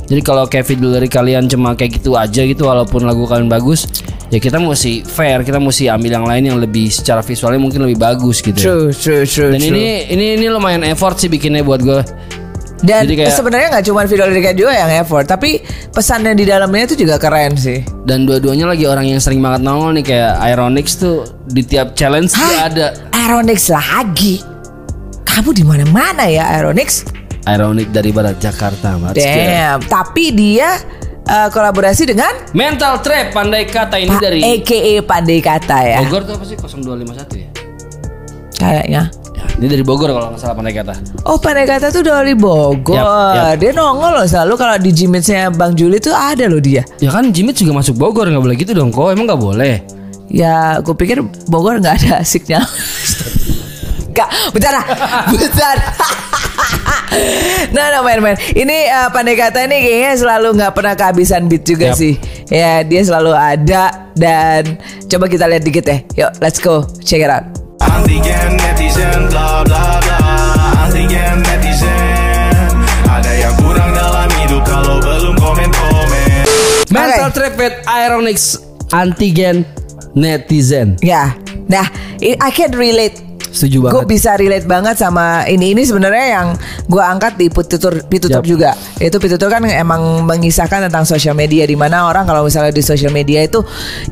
Jadi 0.09 0.21
kalau 0.21 0.43
kayak 0.43 0.65
video 0.65 0.89
lirik 0.89 1.13
kalian 1.13 1.45
cuma 1.45 1.73
kayak 1.73 2.01
gitu 2.01 2.17
aja 2.17 2.41
gitu, 2.41 2.65
walaupun 2.65 3.05
lagu 3.05 3.23
kalian 3.23 3.45
bagus, 3.45 3.85
ya 4.27 4.41
kita 4.41 4.57
mesti 4.57 5.05
fair, 5.05 5.45
kita 5.45 5.61
mesti 5.61 5.85
ambil 5.85 6.11
yang 6.11 6.25
lain 6.25 6.43
yang 6.45 6.57
lebih 6.57 6.89
secara 6.89 7.21
visualnya 7.21 7.61
mungkin 7.61 7.85
lebih 7.85 7.95
bagus 7.95 8.41
gitu. 8.41 8.57
True 8.57 8.89
true 8.89 9.23
true 9.23 9.53
Dan 9.53 9.61
true. 9.61 9.69
ini 9.69 10.09
ini 10.09 10.25
ini 10.35 10.45
lumayan 10.49 10.81
effort 10.83 11.15
sih 11.15 11.29
bikinnya 11.29 11.61
buat 11.61 11.79
gue. 11.79 12.01
Dan 12.79 13.05
kayak- 13.05 13.35
sebenarnya 13.35 13.67
nggak 13.69 13.85
cuma 13.85 14.07
video 14.07 14.23
liriknya 14.23 14.55
juga 14.55 14.71
yang 14.71 15.03
effort 15.03 15.27
Tapi 15.27 15.59
pesannya 15.91 16.31
di 16.31 16.47
dalamnya 16.47 16.87
itu 16.87 17.03
juga 17.03 17.19
keren 17.19 17.59
sih 17.59 17.83
Dan 18.07 18.23
dua-duanya 18.23 18.71
lagi 18.71 18.87
orang 18.87 19.03
yang 19.03 19.19
sering 19.19 19.43
banget 19.43 19.67
nongol 19.67 19.91
nih 19.91 20.05
kayak 20.07 20.39
Ironix 20.47 20.95
tuh 20.95 21.27
di 21.43 21.59
tiap 21.59 21.91
challenge 21.91 22.31
dia 22.31 22.71
ada. 22.71 22.87
Aeronix 23.11 23.67
lagi 23.67 24.39
Kamu 25.27 25.51
di 25.51 25.67
mana 25.67 25.83
mana 25.91 26.23
ya 26.23 26.47
Aeronix 26.55 27.03
Ironic 27.55 27.87
dari 27.89 28.09
barat 28.13 28.37
Jakarta, 28.37 28.99
Mas. 29.01 29.17
Damn. 29.17 29.81
Tapi 29.85 30.33
dia 30.33 30.77
eh, 31.25 31.47
kolaborasi 31.49 32.13
dengan 32.13 32.29
Mental 32.53 33.01
Trap 33.01 33.33
pandai 33.33 33.65
kata 33.65 33.95
ini 33.97 34.13
Pak 34.13 34.21
dari 34.21 34.39
AKA 34.41 34.93
Pandai 35.05 35.39
Kata 35.41 35.77
ya. 35.85 35.99
Bogor 36.05 36.21
tuh 36.25 36.33
apa 36.37 36.45
sih? 36.45 36.57
0251 36.57 37.41
ya? 37.41 37.49
Kayaknya. 38.59 39.03
Ya, 39.39 39.45
ini 39.55 39.67
dari 39.71 39.83
Bogor 39.87 40.11
kalau 40.11 40.35
nggak 40.35 40.41
salah 40.41 40.55
pandai 40.57 40.75
kata. 40.75 40.93
Oh 41.23 41.39
Pandai 41.39 41.63
Kata 41.63 41.89
tuh 41.89 42.03
dari 42.03 42.35
Bogor. 42.35 42.97
Yap, 42.97 43.55
yap. 43.55 43.55
Dia 43.61 43.71
nongol 43.71 44.19
loh 44.19 44.27
selalu 44.27 44.53
Kalau 44.59 44.75
di 44.75 44.91
Jimmitsnya 44.91 45.47
Bang 45.55 45.79
Juli 45.79 45.97
tuh 46.03 46.11
ada 46.11 46.43
loh 46.51 46.59
dia. 46.59 46.83
Ya 46.99 47.09
kan 47.09 47.31
Jimit 47.31 47.55
juga 47.55 47.71
masuk 47.71 47.95
Bogor 47.95 48.27
nggak 48.27 48.43
boleh 48.43 48.57
gitu 48.59 48.75
dong 48.75 48.91
kok. 48.91 49.15
Emang 49.15 49.25
nggak 49.25 49.41
boleh. 49.41 49.79
Ya 50.29 50.77
gue 50.83 50.93
pikir 50.93 51.25
Bogor 51.49 51.81
nggak 51.81 52.05
ada 52.05 52.21
signal 52.21 52.61
Gak 54.13 54.29
Bercanda 54.53 54.85
Bercanda 55.33 55.89
Nah, 57.69 57.91
nah 57.93 58.01
main-main 58.01 58.37
Ini 58.53 58.77
eh, 58.89 59.09
Pandai 59.09 59.35
Kata 59.37 59.65
ini 59.65 59.81
kayaknya 59.81 60.13
selalu 60.17 60.47
nggak 60.57 60.73
pernah 60.73 60.93
kehabisan 60.93 61.49
beat 61.49 61.65
juga 61.65 61.93
Yap. 61.93 61.97
sih. 61.97 62.13
Ya 62.49 62.81
dia 62.85 63.01
selalu 63.05 63.33
ada 63.33 64.09
Dan 64.13 64.77
coba 65.09 65.25
kita 65.29 65.45
lihat 65.49 65.63
dikit 65.65 65.85
ya. 65.85 65.97
Yuk 66.25 66.31
let's 66.41 66.57
go. 66.61 66.85
Check 67.01 67.25
it 67.25 67.31
out. 67.31 67.45
Antigen 67.79 68.57
netizen 68.59 69.29
bla 69.31 69.63
bla 69.65 70.01
bla. 70.03 70.17
Antigen 70.85 71.41
netizen. 71.45 72.73
Ada 73.09 73.31
yang 73.37 73.55
kurang 73.57 73.89
dalam 73.95 74.29
hidup 74.43 74.63
kalau 74.67 74.97
belum 75.01 75.35
komen-komen. 75.37 76.45
Mental 76.89 77.29
Trap 77.31 77.53
with 77.57 77.75
Ironix 77.85 78.57
Antigen 78.91 79.65
Netizen. 80.17 80.97
Ya. 81.05 81.37
Nah 81.69 81.85
I 82.19 82.35
I 82.41 82.49
can 82.49 82.73
relate 82.73 83.28
Setuju 83.59 83.77
Gue 83.83 83.91
banget. 83.91 84.07
bisa 84.07 84.31
relate 84.39 84.63
banget 84.63 84.95
sama 84.95 85.43
ini 85.51 85.75
ini 85.75 85.83
sebenarnya 85.83 86.25
yang 86.39 86.47
gue 86.87 87.03
angkat 87.03 87.35
di 87.35 87.51
pitutur 87.51 87.99
pitutur 88.07 88.39
Yap. 88.39 88.47
juga. 88.47 88.71
Itu 88.95 89.19
pitutur 89.19 89.51
kan 89.51 89.67
emang 89.67 90.23
mengisahkan 90.23 90.87
tentang 90.87 91.03
sosial 91.03 91.35
media 91.35 91.67
di 91.67 91.75
mana 91.75 92.07
orang 92.07 92.23
kalau 92.23 92.47
misalnya 92.47 92.71
di 92.71 92.79
sosial 92.79 93.11
media 93.11 93.43
itu 93.43 93.59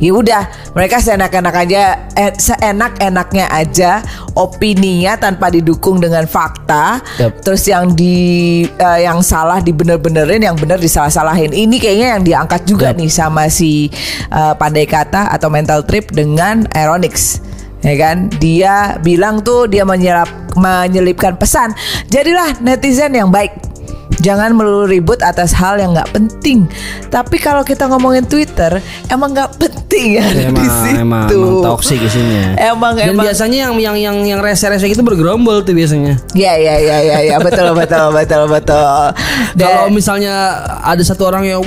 ya 0.04 0.12
udah 0.12 0.44
mereka 0.76 1.00
seenak-enak 1.00 1.56
aja 1.56 2.12
eh, 2.20 2.36
seenak-enaknya 2.36 3.48
aja 3.48 4.04
opininya 4.36 5.16
tanpa 5.16 5.48
didukung 5.48 6.04
dengan 6.04 6.28
fakta. 6.28 7.00
Yap. 7.24 7.40
Terus 7.40 7.64
yang 7.72 7.96
di 7.96 8.68
eh, 8.68 9.00
yang 9.08 9.24
salah 9.24 9.64
dibener-benerin, 9.64 10.44
yang 10.44 10.60
bener 10.60 10.76
disalah-salahin. 10.76 11.56
Ini 11.56 11.76
kayaknya 11.80 12.08
yang 12.20 12.24
diangkat 12.28 12.68
juga 12.68 12.92
Yap. 12.92 13.00
nih 13.00 13.10
sama 13.10 13.48
si 13.48 13.88
eh, 14.28 14.54
pandai 14.60 14.84
kata 14.84 15.32
atau 15.32 15.48
mental 15.48 15.88
trip 15.88 16.12
dengan 16.12 16.68
Aeronix 16.76 17.47
ya 17.82 17.96
kan? 17.98 18.32
Dia 18.42 18.98
bilang 19.02 19.42
tuh 19.42 19.70
dia 19.70 19.86
menyerap 19.86 20.30
menyelipkan 20.58 21.38
pesan. 21.38 21.74
Jadilah 22.10 22.58
netizen 22.62 23.14
yang 23.14 23.30
baik 23.30 23.77
Jangan 24.18 24.54
melulu 24.58 24.90
ribut 24.90 25.22
atas 25.22 25.54
hal 25.54 25.78
yang 25.78 25.94
nggak 25.94 26.10
penting. 26.10 26.66
Tapi 27.08 27.38
kalau 27.38 27.62
kita 27.62 27.86
ngomongin 27.86 28.26
Twitter, 28.26 28.82
emang 29.08 29.34
nggak 29.34 29.62
penting 29.62 30.18
ya 30.18 30.26
emang, 30.26 30.58
di 30.58 30.68
situ. 30.68 31.02
emang, 31.02 31.28
emang 31.30 31.62
toxic 31.64 32.00
isinya. 32.02 32.58
Emang 32.58 32.94
Dan 32.98 33.14
emang. 33.14 33.26
biasanya 33.30 33.70
yang 33.70 33.74
yang 33.78 33.96
yang 33.98 34.18
yang 34.26 34.40
rese-rese 34.42 34.90
itu 34.90 35.02
bergerombol 35.06 35.62
tuh 35.62 35.78
biasanya. 35.78 36.18
Ya 36.34 36.58
ya 36.58 36.82
ya 36.82 36.98
ya 37.02 37.18
ya 37.24 37.38
betul 37.38 37.74
betul 37.78 38.10
betul 38.18 38.44
betul. 38.50 39.14
Kalau 39.58 39.86
Dan 39.88 39.94
misalnya 39.94 40.36
ada 40.82 41.02
satu 41.06 41.30
orang 41.30 41.46
yang 41.46 41.62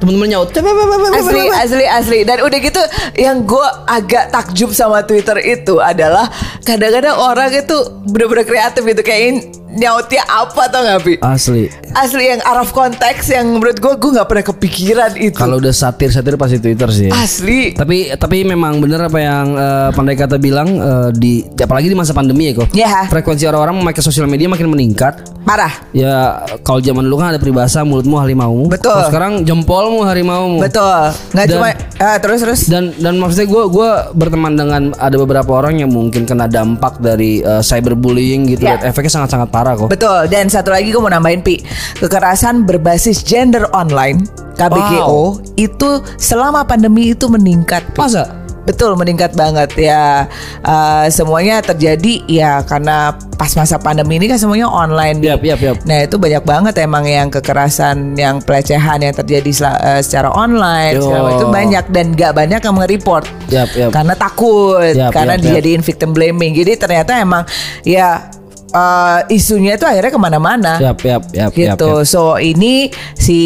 temen-temen 0.00 0.28
nyaut 0.32 0.48
"Wih, 0.50 0.62
wih, 0.64 0.72
wih, 0.72 0.86
wih, 0.86 0.98
wih, 0.98 1.10
asli 1.20 1.34
wih, 1.36 1.46
wih." 1.48 1.62
asli 1.62 1.84
asli 1.86 2.18
dan 2.26 2.42
udah 2.42 2.58
gitu 2.58 2.82
yang 3.20 3.44
gue 3.44 3.66
agak 3.86 4.32
takjub 4.32 4.70
sama 4.74 5.04
Twitter 5.04 5.38
itu 5.38 5.78
adalah 5.78 6.26
kadang-kadang 6.66 7.14
orang 7.14 7.50
itu 7.52 7.76
bener-bener 8.10 8.46
kreatif 8.46 8.82
gitu 8.82 9.02
kayak 9.02 9.52
nyautnya 9.72 10.22
apa 10.28 10.68
tau 10.68 10.84
gak 10.84 11.00
Pi? 11.02 11.14
Asli. 11.20 11.72
Asli 11.92 12.24
yang 12.28 12.40
of 12.44 12.72
konteks 12.72 13.32
yang 13.32 13.48
menurut 13.56 13.80
gue 13.80 13.92
gue 13.96 14.10
nggak 14.16 14.28
pernah 14.28 14.44
kepikiran 14.44 15.12
itu. 15.16 15.36
Kalau 15.36 15.60
udah 15.60 15.72
satir-satir 15.72 16.36
pasti 16.36 16.56
Twitter 16.60 16.88
sih. 16.92 17.08
asli 17.08 17.72
Tapi 17.72 18.12
tapi 18.16 18.44
memang 18.44 18.80
bener 18.80 19.08
apa 19.08 19.18
yang 19.20 19.46
eh, 19.56 19.88
pandai 19.92 20.16
kata 20.16 20.36
bilang 20.36 20.68
eh, 20.76 21.08
di 21.16 21.44
apalagi 21.56 21.88
di 21.88 21.96
masa 21.96 22.12
pandemi 22.12 22.52
ya 22.52 22.64
kok. 22.64 22.68
Ya. 22.72 23.08
Frekuensi 23.08 23.48
orang-orang 23.48 23.80
memakai 23.80 24.02
sosial 24.04 24.28
media 24.28 24.48
makin 24.48 24.68
meningkat. 24.68 25.24
parah. 25.42 25.74
Ya 25.90 26.46
kalau 26.62 26.78
zaman 26.78 27.02
dulu 27.02 27.18
kan 27.18 27.34
ada 27.34 27.40
peribahasa 27.42 27.82
mulutmu 27.82 28.14
harimau. 28.14 28.70
Betul. 28.70 28.94
Kalau 28.94 29.10
sekarang 29.10 29.32
jempolmu 29.42 30.06
harimau. 30.06 30.62
Betul. 30.62 31.10
Dan- 31.34 31.50
cuma 31.50 31.74
ah, 31.98 32.16
terus 32.22 32.46
terus. 32.46 32.60
Dan 32.70 32.94
dan 33.02 33.18
maksudnya 33.18 33.50
gue 33.50 33.62
gua 33.66 34.14
berteman 34.14 34.54
dengan 34.54 34.82
ada 35.02 35.16
beberapa 35.18 35.50
orang 35.58 35.82
yang 35.82 35.90
mungkin 35.90 36.22
kena 36.26 36.46
dampak 36.46 37.02
dari 37.02 37.42
eh, 37.42 37.58
cyberbullying 37.58 38.54
gitu. 38.54 38.70
Dan 38.70 38.86
efeknya 38.86 39.18
sangat-sangat 39.18 39.48
parah 39.50 39.61
kok. 39.78 39.88
Betul. 39.88 40.26
Dan 40.26 40.50
satu 40.50 40.74
lagi 40.74 40.90
gue 40.90 40.98
mau 41.02 41.10
nambahin 41.12 41.40
Pi, 41.40 41.62
kekerasan 41.98 42.66
berbasis 42.66 43.22
gender 43.22 43.66
online 43.70 44.26
KBGO 44.58 45.40
itu 45.56 45.90
selama 46.18 46.66
pandemi 46.66 47.14
itu 47.14 47.26
meningkat. 47.30 47.82
Pi. 47.94 47.98
Masa? 48.02 48.42
Betul 48.62 48.94
meningkat 48.94 49.34
banget 49.34 49.74
ya 49.74 50.30
Eh, 50.62 51.06
semuanya 51.10 51.58
terjadi 51.58 52.22
ya 52.30 52.62
karena 52.62 53.10
pas 53.34 53.50
masa 53.58 53.82
pandemi 53.82 54.22
ini 54.22 54.30
kan 54.30 54.38
semuanya 54.38 54.70
online. 54.70 55.18
Pi. 55.18 55.26
Yap, 55.26 55.42
yap, 55.42 55.58
yap. 55.58 55.76
Nah 55.82 56.06
itu 56.06 56.14
banyak 56.22 56.46
banget 56.46 56.74
emang 56.78 57.02
yang 57.02 57.26
kekerasan, 57.34 58.14
yang 58.14 58.38
pelecehan 58.38 59.02
yang 59.02 59.10
terjadi 59.10 59.50
eh, 59.50 59.98
secara 60.06 60.30
online, 60.30 61.02
segala 61.02 61.34
itu 61.34 61.46
banyak 61.50 61.84
dan 61.90 62.14
gak 62.14 62.32
banyak 62.38 62.60
yang 62.62 62.74
nge-report 62.78 63.24
Yap, 63.50 63.70
yap. 63.74 63.90
karena 63.90 64.14
takut, 64.14 64.94
Yap, 64.94 65.10
karena 65.10 65.34
yap. 65.34 65.42
dijadiin 65.42 65.82
victim 65.82 66.14
blaming. 66.14 66.54
Jadi 66.54 66.78
ternyata 66.78 67.18
emang 67.18 67.42
ya 67.82 68.30
eh, 68.72 69.20
isunya 69.30 69.76
itu 69.76 69.84
akhirnya 69.84 70.08
ke 70.08 70.18
mana-mana. 70.18 70.72
Yap, 70.80 70.98
yap, 71.04 71.22
yap, 71.30 71.52
gitu. 71.52 72.02
yap. 72.02 72.08
So 72.08 72.36
ini 72.36 72.88
si 73.14 73.38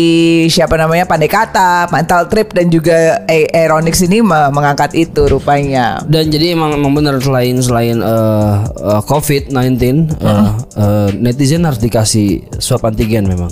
siapa 0.47 0.75
namanya 0.75 1.05
Pandai 1.05 1.27
Kata, 1.27 1.91
Mental 1.91 2.27
Trip 2.27 2.51
dan 2.51 2.71
juga 2.71 3.21
Aeronix 3.27 4.01
ini 4.01 4.23
me- 4.23 4.51
mengangkat 4.51 4.95
itu 4.95 5.27
rupanya. 5.27 5.99
Dan 6.07 6.31
jadi 6.31 6.55
emang 6.55 6.75
emang 6.75 6.95
benar 6.95 7.19
selain 7.19 7.59
selain 7.59 7.99
eh, 7.99 8.55
eh, 8.65 9.01
COVID-19 9.05 9.53
eh, 9.53 10.51
eh, 10.79 11.09
netizen 11.19 11.67
harus 11.67 11.79
dikasih 11.79 12.47
swab 12.57 12.87
antigen 12.87 13.27
memang. 13.27 13.51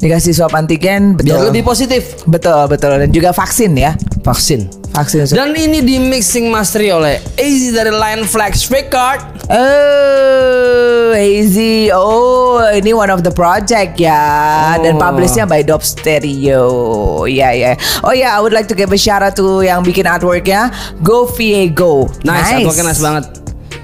Dikasih 0.00 0.32
swab 0.32 0.56
antigen 0.56 1.12
betul. 1.12 1.36
Biar 1.36 1.52
lebih 1.52 1.60
positif 1.60 2.24
Betul, 2.24 2.72
betul 2.72 2.96
dan 2.96 3.12
juga 3.12 3.36
vaksin 3.36 3.76
ya. 3.76 3.92
vaksin. 4.24 4.64
Vaksin. 5.00 5.24
Dan 5.32 5.56
ini 5.56 5.80
di 5.80 5.96
mixing 5.96 6.52
masteri 6.52 6.92
oleh 6.92 7.16
Easy 7.40 7.72
dari 7.72 7.88
Line 7.88 8.28
Flex 8.28 8.68
Record. 8.68 9.24
Oh, 9.50 11.10
Hazy. 11.16 11.88
Oh, 11.90 12.60
ini 12.70 12.92
one 12.92 13.08
of 13.08 13.24
the 13.24 13.32
project 13.32 13.96
ya. 13.96 14.76
Dan 14.76 14.94
Oh. 14.94 15.00
publishnya 15.00 15.48
by 15.48 15.64
Dope 15.64 15.82
Stereo. 15.82 17.24
Ya, 17.24 17.50
ya. 17.56 17.74
Oh 18.04 18.12
ya, 18.12 18.36
I 18.36 18.44
would 18.44 18.52
like 18.52 18.68
to 18.68 18.76
give 18.76 18.92
a 18.92 19.00
shout 19.00 19.24
out 19.24 19.34
to 19.40 19.64
yang 19.64 19.80
bikin 19.80 20.04
artworknya. 20.04 20.68
Go 21.00 21.24
Viego. 21.32 22.12
Nice, 22.22 22.60
artworknya 22.60 22.84
nice 22.92 23.02
banget. 23.02 23.24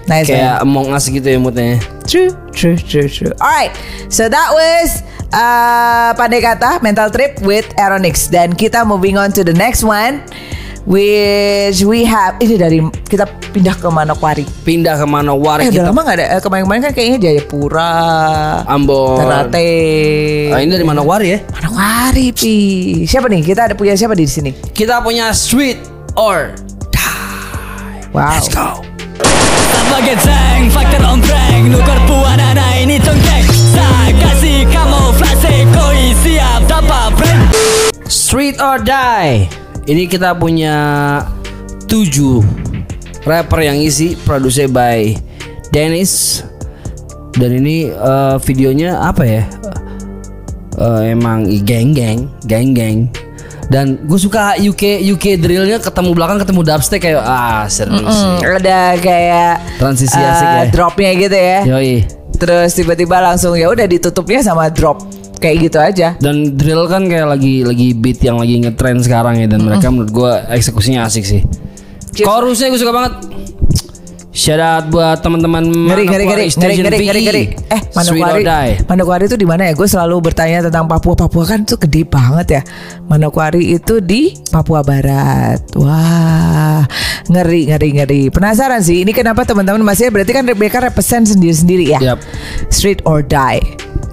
Nice. 0.07 0.29
Kayak 0.31 0.63
Among 0.63 0.95
Us 0.95 1.11
gitu 1.11 1.27
ya 1.27 1.39
moodnya. 1.41 1.83
True, 2.07 2.31
true, 2.55 2.79
true, 2.79 3.11
true. 3.11 3.35
Alright, 3.43 3.75
so 4.07 4.31
that 4.31 4.49
was 4.55 5.03
uh, 5.35 6.15
pandai 6.15 6.39
kata 6.39 6.79
mental 6.79 7.11
trip 7.11 7.43
with 7.43 7.67
Aeronix 7.75 8.31
dan 8.31 8.55
kita 8.55 8.87
moving 8.87 9.19
on 9.19 9.35
to 9.35 9.43
the 9.43 9.51
next 9.51 9.83
one, 9.83 10.23
which 10.87 11.83
we 11.83 12.03
have 12.03 12.39
ini 12.39 12.55
dari 12.55 12.79
kita 13.05 13.27
pindah 13.51 13.75
ke 13.75 13.87
Manokwari. 13.87 14.47
Pindah 14.63 14.95
ke 14.95 15.05
Manowari 15.05 15.67
Eh, 15.67 15.69
udah 15.69 15.75
kita 15.77 15.91
lama 15.91 16.01
nggak 16.01 16.17
ada. 16.17 16.27
eh, 16.31 16.41
Kemarin-kemarin 16.41 16.81
kan 16.81 16.93
kayaknya 16.93 17.19
Jayapura, 17.21 17.93
Ambon. 18.65 19.19
Ternate. 19.19 19.69
Ah, 20.51 20.59
ini 20.61 20.71
dari 20.71 20.87
Manowari 20.87 21.27
ya. 21.29 21.39
Manokwari, 21.51 22.31
pi. 22.31 22.57
Siapa 23.03 23.27
nih? 23.27 23.43
Kita 23.43 23.67
ada 23.67 23.75
punya 23.75 23.93
siapa 23.93 24.15
di 24.15 24.25
sini? 24.25 24.55
Kita 24.55 25.03
punya 25.03 25.35
Sweet 25.35 25.77
or 26.15 26.55
Wow. 28.15 28.33
Let's 28.33 28.49
go. 28.49 28.81
Sebagai 29.69 30.17
tank, 30.23 30.73
faktor 30.73 31.05
on 31.05 31.21
prank 31.21 31.69
Nukar 31.69 32.01
puanana 32.05 32.65
ini 32.75 32.97
cengkek 32.97 33.45
Saya 33.71 34.09
kasih 34.15 34.65
kamuflase 34.67 35.69
Koi 35.69 36.17
siap 36.23 36.65
dapat 36.65 37.13
prank 37.13 37.43
Street 38.09 38.57
or 38.57 38.81
Die. 38.81 39.66
Ini 39.87 40.05
kita 40.05 40.35
punya 40.35 40.75
tujuh 41.87 42.43
rapper 43.23 43.63
yang 43.63 43.79
isi 43.79 44.19
produce 44.19 44.67
by 44.67 45.15
Dennis 45.71 46.43
dan 47.33 47.55
ini 47.55 47.87
eh, 47.89 48.37
videonya 48.43 48.99
apa 49.01 49.23
ya? 49.23 49.45
Eh, 50.75 51.03
emang 51.09 51.47
geng 51.63 51.95
geng 51.95 52.27
geng 52.45 52.75
geng 52.75 52.99
dan 53.67 53.99
gue 54.01 54.15
suka 54.15 54.55
UK 54.55 55.03
UK 55.09 55.41
drillnya 55.41 55.79
ketemu 55.79 56.15
belakang 56.15 56.39
ketemu 56.39 56.61
dubstep 56.63 57.01
kayak 57.01 57.19
ah 57.19 57.67
seru 57.67 57.99
Hmm, 57.99 58.07
sih. 58.39 58.47
ada 58.47 58.95
kayak 58.95 59.59
Transisi 59.75 60.15
eh, 60.15 60.23
asik 60.25 60.47
ya. 60.47 60.63
dropnya 60.69 61.11
gitu 61.17 61.35
ya. 61.35 61.59
Yoi. 61.65 61.95
Terus 62.37 62.71
tiba-tiba 62.73 63.19
langsung 63.19 63.55
ya 63.55 63.67
udah 63.67 63.83
ditutupnya 63.85 64.39
sama 64.41 64.69
drop 64.69 65.03
kayak 65.39 65.57
gitu 65.71 65.79
aja. 65.79 66.09
Dan 66.19 66.57
drill 66.57 66.89
kan 66.89 67.07
kayak 67.07 67.29
lagi 67.29 67.63
lagi 67.63 67.93
beat 67.93 68.21
yang 68.25 68.41
lagi 68.41 68.61
ngetrend 68.63 69.05
sekarang 69.05 69.41
ya 69.41 69.47
dan 69.47 69.65
mereka 69.65 69.89
menurut 69.93 70.11
gue 70.13 70.33
eksekusinya 70.57 71.07
asik 71.07 71.25
sih. 71.25 71.43
Cheers. 72.17 72.27
Chorusnya 72.27 72.73
gue 72.73 72.81
suka 72.81 72.93
banget. 72.97 73.13
Shout 74.37 74.61
out 74.61 74.93
buat 74.93 75.25
teman-teman 75.25 75.65
Ngeri 75.65 76.05
ngeri 76.13 76.25
ngeri 76.29 76.45
ngeri 76.53 76.75
ngeri 76.77 76.99
ngeri 77.09 77.21
ngeri. 77.25 77.45
Eh 77.73 77.81
Manokwari. 77.97 78.45
Manokwari 78.85 79.25
itu 79.25 79.37
di 79.41 79.49
mana 79.49 79.65
ya? 79.65 79.73
Gue 79.73 79.89
selalu 79.89 80.29
bertanya 80.29 80.69
tentang 80.69 80.85
Papua. 80.85 81.17
Papua 81.17 81.49
kan 81.49 81.65
tuh 81.65 81.81
gede 81.81 82.05
banget 82.05 82.61
ya. 82.61 82.63
Manokwari 83.09 83.73
itu 83.73 83.97
di 84.05 84.37
Papua 84.53 84.85
Barat. 84.85 85.65
Wah, 85.81 86.85
ngeri 87.33 87.73
ngeri 87.73 87.89
ngeri. 87.97 88.21
Penasaran 88.29 88.85
sih. 88.85 89.09
Ini 89.09 89.17
kenapa 89.17 89.49
teman-teman 89.49 89.81
masih 89.81 90.13
berarti 90.13 90.37
kan 90.37 90.45
mereka 90.45 90.85
represent 90.85 91.33
sendiri-sendiri 91.33 91.97
ya. 91.97 92.13
Yap. 92.13 92.21
Street 92.69 93.01
or 93.09 93.25
die. 93.25 93.65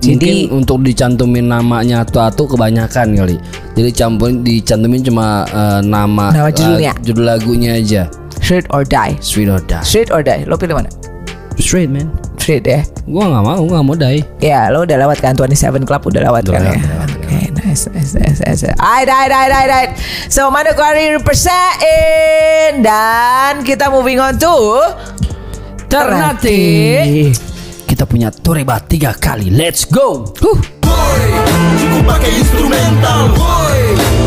Mungkin 0.08 0.20
Jadi 0.20 0.48
untuk 0.52 0.84
dicantumin 0.88 1.52
namanya 1.52 2.08
atu-atu 2.08 2.48
kebanyakan 2.48 3.12
kali. 3.12 3.36
Jadi 3.76 3.90
campurin 3.92 4.40
dicantumin 4.40 5.04
cuma 5.04 5.44
eh, 5.52 5.80
nama 5.84 6.32
Nama 6.32 6.48
judulnya. 6.48 6.94
judul 7.04 7.24
lagunya 7.28 7.76
aja. 7.76 8.08
Street 8.40 8.66
or 8.72 8.82
die. 8.82 9.14
Sweet 9.20 9.50
or 9.50 9.60
Die. 9.60 9.84
Street 9.84 10.10
or 10.10 10.24
die. 10.24 10.48
Lo 10.48 10.56
pilih 10.56 10.80
mana? 10.80 10.90
Straight 11.60 11.90
man. 11.90 12.10
Street 12.42 12.66
ya. 12.66 12.82
Gua 13.06 13.30
nggak 13.30 13.44
mau, 13.46 13.60
gua 13.64 13.80
nggak 13.80 13.88
mau 13.88 13.96
die. 13.96 14.20
Ya, 14.42 14.68
lo 14.68 14.84
udah 14.84 14.98
lewat 15.00 15.22
kan 15.22 15.38
27 15.38 15.86
Club 15.86 16.02
udah 16.04 16.22
lewat 16.28 16.44
Udah 16.48 16.54
kan 16.54 16.62
ya. 16.62 16.72
lewat, 16.76 16.82
udah 16.82 16.92
lewat, 16.92 17.10
Oke, 17.24 17.40
nice, 17.56 17.84
nice, 17.94 18.12
nice, 18.14 18.40
nice. 18.42 18.64
Alright, 18.76 19.08
alright, 19.08 19.32
alright, 19.32 19.52
alright, 19.54 19.70
alright. 19.70 19.92
So, 20.28 20.50
Manokwari 20.50 21.16
represent 21.16 22.84
dan 22.84 23.64
kita 23.64 23.88
moving 23.88 24.20
on 24.20 24.36
to 24.36 24.52
Ternate. 25.88 27.32
Kita 27.86 28.04
punya 28.04 28.34
Toreba 28.34 28.82
tiga 28.82 29.14
kali. 29.14 29.54
Let's 29.54 29.86
go. 29.86 30.26
Huh. 30.42 30.58
Boy, 30.84 31.22
cukup 31.80 32.04
pakai 32.06 32.32
instrumental 32.38 33.34
Boy, 33.34 33.78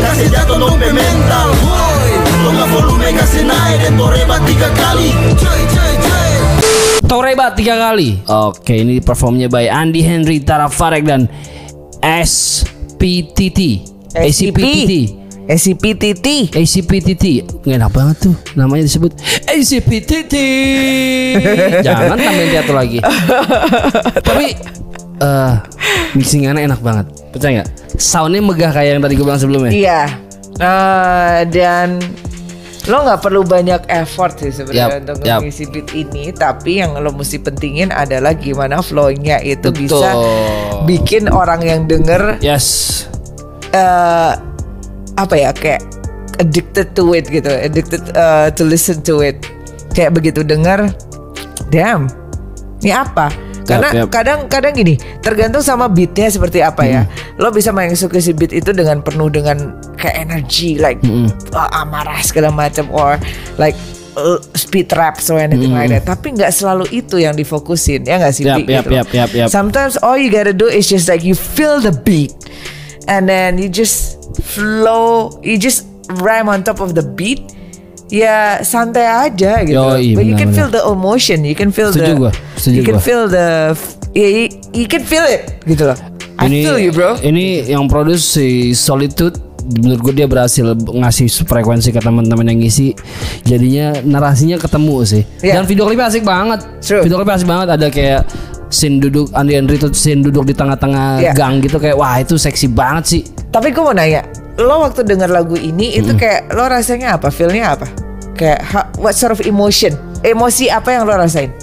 kasih 0.01 0.27
jatuh 0.27 0.57
nompe 0.57 0.89
mental 0.89 1.47
Boy, 1.63 1.86
tongga 2.47 2.63
volume 2.71 3.11
kasih 3.11 3.43
naik 3.43 3.77
dan 3.83 3.93
toreba 3.99 4.39
tiga 4.47 4.71
kali 4.71 5.11
Coy, 5.35 5.61
coy, 5.67 5.93
coy 5.99 6.31
Toreba 7.07 7.51
tiga 7.55 7.75
kali. 7.75 8.19
Oke, 8.27 8.83
ini 8.83 8.99
performnya 8.99 9.47
by 9.47 9.67
Andy 9.67 10.03
Henry 10.03 10.43
Tarafarek 10.43 11.07
dan 11.07 11.27
SPTT. 11.99 13.83
ACPTT. 14.11 14.91
SCPTT. 15.47 16.27
ACPTT 16.55 17.23
Nggak 17.63 17.77
enak 17.79 17.91
banget 17.95 18.15
tuh 18.27 18.35
Namanya 18.59 18.83
disebut 18.83 19.15
ACPTT 19.47 20.35
Jangan 21.87 22.19
tambahin 22.19 22.51
teater 22.51 22.75
lagi 22.75 22.99
Tapi 24.27 24.47
eh 25.23 25.53
Mixingannya 26.19 26.67
enak 26.67 26.83
banget 26.83 27.07
Percaya 27.31 27.63
nggak? 27.63 27.69
Soundnya 27.95 28.43
megah 28.43 28.71
kayak 28.75 28.99
yang 28.99 29.03
tadi 29.03 29.15
gue 29.15 29.23
bilang 29.23 29.39
sebelumnya 29.39 29.71
Iya. 29.71 30.01
Eh, 30.57 31.39
dan 31.53 32.01
lo 32.87 33.03
nggak 33.03 33.19
perlu 33.19 33.43
banyak 33.43 33.83
effort 33.91 34.39
sih 34.39 34.51
sebenarnya 34.51 34.99
Yap, 34.99 35.01
untuk 35.03 35.15
yap. 35.27 35.39
mengisi 35.43 35.63
beat 35.67 35.91
ini 35.91 36.31
tapi 36.31 36.79
yang 36.79 36.95
lo 36.95 37.11
mesti 37.11 37.37
pentingin 37.37 37.91
adalah 37.91 38.31
gimana 38.31 38.79
flownya 38.79 39.43
itu 39.43 39.67
Betul. 39.69 39.91
bisa 39.91 40.09
bikin 40.87 41.27
orang 41.27 41.61
yang 41.63 41.83
denger 41.83 42.39
Yes. 42.39 43.03
eh 43.75 44.31
apa 45.17 45.35
ya 45.35 45.51
kayak 45.51 45.83
addicted 46.39 46.95
to 46.95 47.11
it 47.11 47.27
gitu 47.27 47.49
addicted 47.49 47.99
uh, 48.15 48.47
to 48.53 48.63
listen 48.63 49.03
to 49.03 49.19
it 49.19 49.35
kayak 49.91 50.15
begitu 50.15 50.45
denger 50.45 50.87
damn 51.67 52.07
ini 52.79 52.93
apa 52.93 53.33
karena 53.67 53.91
Yap, 53.91 54.07
yap. 54.07 54.09
kadang-kadang 54.15 54.73
gini 54.79 54.95
tergantung 55.19 55.59
sama 55.59 55.91
beatnya 55.91 56.31
seperti 56.31 56.63
apa 56.63 56.87
ya 56.87 57.01
lo 57.35 57.51
bisa 57.51 57.75
mengeksekusi 57.75 58.31
beat 58.31 58.55
itu 58.55 58.71
dengan 58.71 59.03
penuh 59.03 59.27
dengan 59.27 59.75
kayak 59.97 60.29
energi 60.29 60.77
like 60.77 61.01
uh, 61.51 61.69
amarah 61.73 62.21
segala 62.21 62.53
macam 62.53 62.85
or 62.93 63.17
like 63.57 63.73
uh, 64.15 64.37
speed 64.53 64.89
raps 64.93 65.27
or 65.29 65.41
anything 65.41 65.73
like 65.73 65.89
that. 65.89 66.05
Tapi 66.05 66.37
nggak 66.37 66.53
selalu 66.53 66.85
itu 66.93 67.17
yang 67.17 67.33
difokusin 67.33 68.05
ya 68.05 68.21
nggak 68.21 68.33
sih 68.33 68.45
Yap, 68.45 68.57
Pi, 68.61 68.69
yap, 68.69 68.85
gitu 68.85 68.89
loh. 68.89 68.97
yap, 69.01 69.09
yap, 69.11 69.29
yap. 69.33 69.47
sometimes 69.49 69.97
all 69.99 70.15
you 70.15 70.29
gotta 70.29 70.53
do 70.53 70.69
is 70.69 70.85
just 70.85 71.09
like 71.09 71.25
you 71.25 71.33
feel 71.33 71.81
the 71.81 71.93
beat 72.05 72.31
and 73.09 73.25
then 73.25 73.57
you 73.57 73.67
just 73.67 74.15
flow 74.45 75.33
you 75.41 75.57
just 75.57 75.85
rhyme 76.23 76.47
on 76.47 76.61
top 76.63 76.79
of 76.79 76.93
the 76.93 77.03
beat. 77.03 77.41
Ya 78.07 78.63
santai 78.63 79.03
aja 79.03 79.67
gitu. 79.67 79.75
Yoi, 79.75 80.15
but 80.15 80.23
you 80.23 80.39
can 80.39 80.55
feel 80.55 80.71
the 80.71 80.79
emotion 80.87 81.43
you 81.43 81.51
can 81.51 81.75
feel 81.75 81.91
Setuju 81.91 82.07
the 82.07 82.15
gua, 82.15 82.31
setuju 82.55 82.75
you 82.79 82.83
can 82.87 82.95
gua. 82.95 83.03
feel 83.03 83.23
the 83.27 83.47
ya, 84.15 84.27
you, 84.31 84.45
you 84.71 84.87
can 84.87 85.03
feel 85.03 85.27
it 85.27 85.59
gitu 85.67 85.91
loh. 85.91 85.99
I 86.39 86.47
feel 86.47 86.79
you 86.79 86.95
bro. 86.95 87.19
Ini 87.19 87.67
yang 87.67 87.91
produce 87.91 88.23
si 88.23 88.71
Solitude 88.71 89.35
menurut 89.67 89.99
gue 90.01 90.13
dia 90.15 90.27
berhasil 90.27 90.63
ngasih 90.73 91.27
frekuensi 91.43 91.91
ke 91.91 91.99
teman-teman 91.99 92.47
yang 92.47 92.59
ngisi. 92.59 92.95
Jadinya 93.43 93.99
narasinya 94.01 94.55
ketemu 94.55 94.95
sih. 95.03 95.23
Iya. 95.39 95.59
dan 95.59 95.63
video 95.65 95.83
klipnya 95.85 96.07
asik 96.07 96.23
banget. 96.23 96.63
True. 96.79 97.03
video 97.03 97.19
klipnya 97.19 97.35
asik 97.35 97.49
banget. 97.49 97.67
Ada 97.75 97.87
kayak 97.87 98.21
scene 98.67 98.97
duduk 98.97 99.31
Andi 99.31 99.53
Andri 99.55 99.75
tuh 99.75 99.91
scene 99.91 100.19
duduk 100.19 100.43
di 100.43 100.51
tengah-tengah 100.51 101.21
Iya. 101.21 101.31
gang 101.31 101.59
gitu 101.59 101.77
kayak 101.77 101.95
wah 101.95 102.15
itu 102.15 102.35
seksi 102.35 102.71
banget 102.71 103.03
sih. 103.05 103.21
Tapi 103.47 103.71
gue 103.71 103.79
mau 103.79 103.91
nanya 103.91 104.23
lo 104.57 104.81
waktu 104.81 105.05
denger 105.05 105.29
lagu 105.29 105.53
ini 105.53 105.93
itu 105.95 106.17
kayak 106.17 106.49
lo 106.51 106.65
rasanya 106.65 107.15
apa? 107.15 107.29
Feelnya 107.29 107.77
apa? 107.77 107.87
Kayak 108.33 108.59
ha- 108.65 108.89
what 108.97 109.13
sort 109.13 109.31
of 109.31 109.41
emotion? 109.41 109.93
Emosi 110.19 110.65
apa 110.67 110.91
yang 110.91 111.05
lo 111.05 111.13
rasain 111.13 111.53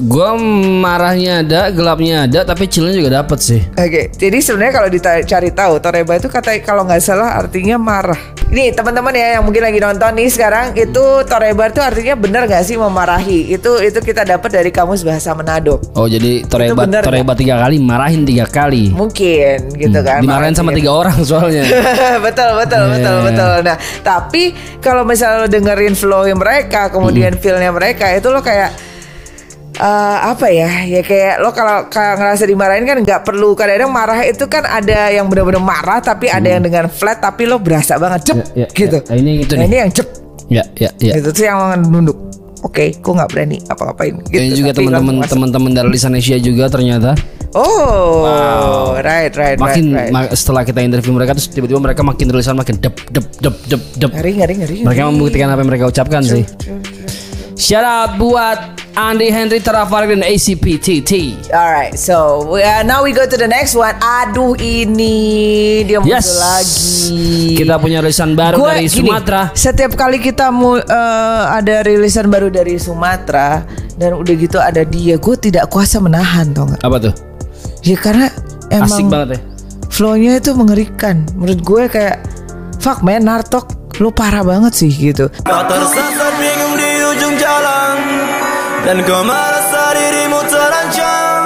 gue 0.00 0.28
marahnya 0.80 1.44
ada 1.44 1.68
gelapnya 1.68 2.24
ada 2.24 2.40
tapi 2.42 2.64
chillnya 2.64 2.96
juga 2.96 3.20
dapet 3.20 3.38
sih 3.38 3.60
Oke, 3.76 4.08
jadi 4.10 4.38
sebenarnya 4.40 4.72
kalau 4.72 4.88
dicari 4.88 5.50
tahu 5.52 5.74
Toreba 5.76 6.16
itu 6.16 6.26
kata 6.26 6.56
kalau 6.64 6.88
nggak 6.88 7.00
salah 7.00 7.36
artinya 7.36 7.76
marah. 7.76 8.16
Ini 8.50 8.74
teman-teman 8.74 9.14
ya 9.14 9.38
yang 9.38 9.46
mungkin 9.46 9.62
lagi 9.62 9.78
nonton 9.78 10.10
nih 10.18 10.26
sekarang 10.26 10.74
itu 10.74 11.04
Toreba 11.22 11.70
itu 11.70 11.78
artinya 11.78 12.14
benar 12.18 12.42
nggak 12.48 12.64
sih 12.64 12.74
memarahi? 12.74 13.52
Itu 13.52 13.78
itu 13.78 14.00
kita 14.00 14.26
dapat 14.26 14.50
dari 14.50 14.70
kamus 14.70 15.04
bahasa 15.04 15.36
Manado. 15.36 15.78
oh 15.94 16.06
jadi 16.06 16.42
Toreba 16.48 16.82
bener 16.82 17.02
Toreba 17.04 17.32
tiga 17.32 17.60
kali 17.60 17.76
marahin 17.78 18.26
tiga 18.26 18.44
kali 18.48 18.90
Mungkin 18.90 19.76
gitu 19.76 20.00
kan. 20.02 20.20
dimarahin 20.24 20.56
sama 20.56 20.74
tiga 20.74 20.90
orang 20.90 21.16
soalnya 21.22 21.62
betul 22.26 22.58
betul 22.58 22.82
betul 22.90 23.08
Yeah. 23.10 23.26
betul. 23.26 23.54
Nah, 23.64 23.76
tapi 24.00 24.42
kalau 24.78 25.02
misalnya 25.02 25.44
lo 25.44 25.48
dengerin 25.48 25.94
flow 25.94 26.24
mereka, 26.30 26.88
kemudian 26.88 27.34
feel-nya 27.36 27.72
mereka 27.72 28.12
itu 28.12 28.28
lo 28.28 28.38
kayak 28.38 28.89
eh, 29.80 30.18
apa 30.28 30.46
ya? 30.48 30.68
Ya 30.84 31.00
kayak 31.00 31.40
lo 31.40 31.50
kalau 31.50 31.88
kalau 31.88 32.14
ngerasa 32.16 32.44
dimarahin 32.44 32.84
kan 32.84 33.00
nggak 33.00 33.20
perlu 33.24 33.56
kadang-kadang 33.56 33.88
marah 33.88 34.20
itu 34.22 34.44
kan 34.44 34.62
ada 34.62 35.08
yang 35.08 35.26
benar-benar 35.26 35.58
marah 35.58 35.98
tapi 35.98 36.28
ada 36.28 36.46
yang 36.46 36.60
dengan 36.60 36.86
flat 36.86 37.18
tapi 37.18 37.48
lo 37.48 37.56
berasa 37.56 37.96
banget 37.96 38.20
cep 38.26 38.36
Ya, 38.36 38.44
ya, 38.54 38.68
gitu. 38.70 38.96
ya. 38.96 39.02
Nah, 39.08 39.16
ini 39.16 39.30
itu 39.40 39.52
Nah, 39.54 39.60
nih. 39.60 39.66
ini 39.66 39.76
yang 39.78 39.90
cep 39.90 40.08
ya 40.50 40.64
ya 40.76 40.90
ya 40.98 41.12
gitu 41.16 41.28
tuh 41.32 41.44
yang 41.44 41.58
nunduk. 41.82 42.18
Oke, 42.60 42.92
gue 42.92 43.12
nggak 43.16 43.30
berani 43.32 43.56
apa-apain. 43.66 44.20
Gitu, 44.28 44.36
Ini 44.36 44.52
juga 44.52 44.76
teman-teman 44.76 45.24
teman-teman 45.24 45.70
dari 45.72 45.88
Lisan 45.88 46.12
Asia 46.12 46.36
juga 46.36 46.68
ternyata 46.68 47.16
Oh, 47.50 48.94
right, 49.00 49.32
right, 49.32 49.58
makin 49.58 49.90
right, 49.90 50.12
right. 50.12 50.30
setelah 50.36 50.62
kita 50.62 50.78
interview 50.80 51.10
mereka 51.10 51.34
terus 51.34 51.50
tiba-tiba 51.50 51.82
mereka 51.82 52.06
makin 52.06 52.30
tulisan 52.30 52.54
makin 52.54 52.78
dep 52.78 52.94
dep 53.10 53.26
dep 53.40 53.56
dep 53.66 53.82
dep. 53.98 54.10
ngeri, 54.12 54.32
ngeri, 54.38 54.54
ngeri. 54.60 54.76
Mereka 54.86 55.02
membuktikan 55.08 55.50
apa 55.50 55.58
yang 55.58 55.70
mereka 55.72 55.84
ucapkan 55.88 56.22
sih. 56.22 56.46
Shout 57.60 57.84
out 57.84 58.16
buat 58.16 58.56
Andi 58.96 59.28
Henry 59.28 59.60
Tarafarik 59.60 60.16
dan 60.16 60.24
ACPTT. 60.24 61.36
Alright, 61.52 61.92
so 61.94 62.16
uh, 62.56 62.80
now 62.82 63.04
we 63.04 63.12
go 63.12 63.28
to 63.28 63.36
the 63.36 63.44
next 63.44 63.76
one. 63.76 63.92
Aduh 64.00 64.56
ini 64.56 65.12
dia 65.84 66.00
muncul 66.00 66.16
Yes. 66.16 66.40
lagi. 66.40 67.60
Kita 67.60 67.76
punya 67.76 68.00
rilisan 68.00 68.32
baru 68.32 68.56
Gua 68.56 68.72
dari 68.74 68.88
gini, 68.88 69.12
Sumatera. 69.12 69.52
Setiap 69.52 69.92
kali 69.92 70.18
kita 70.18 70.48
mu, 70.48 70.80
uh, 70.80 70.82
ada 71.46 71.84
rilisan 71.84 72.32
baru 72.32 72.48
dari 72.48 72.80
Sumatera 72.80 73.60
dan 73.94 74.16
udah 74.16 74.34
gitu 74.34 74.56
ada 74.56 74.80
dia, 74.80 75.20
gue 75.20 75.36
tidak 75.36 75.68
kuasa 75.68 76.00
menahan 76.00 76.56
tau 76.56 76.64
nggak? 76.64 76.80
Apa 76.80 76.96
tuh? 76.96 77.14
Ya 77.84 77.94
karena 77.94 78.32
emang 78.72 78.88
Asik 78.88 79.04
banget 79.06 79.28
ya. 79.36 79.40
flownya 79.92 80.32
itu 80.40 80.56
mengerikan. 80.56 81.28
Menurut 81.36 81.60
gue 81.60 81.82
kayak 81.92 82.24
fuck 82.80 83.04
man, 83.04 83.28
Nartok 83.28 83.68
lu 84.00 84.08
parah 84.08 84.40
banget 84.40 84.72
sih 84.72 84.88
gitu. 84.88 85.28
Bingung 86.40 86.69
ujung 87.30 87.38
jalan 87.38 87.94
Dan 88.82 88.96
kau 89.06 89.22
merasa 89.22 89.94
dirimu 89.94 90.42
terancam 90.50 91.38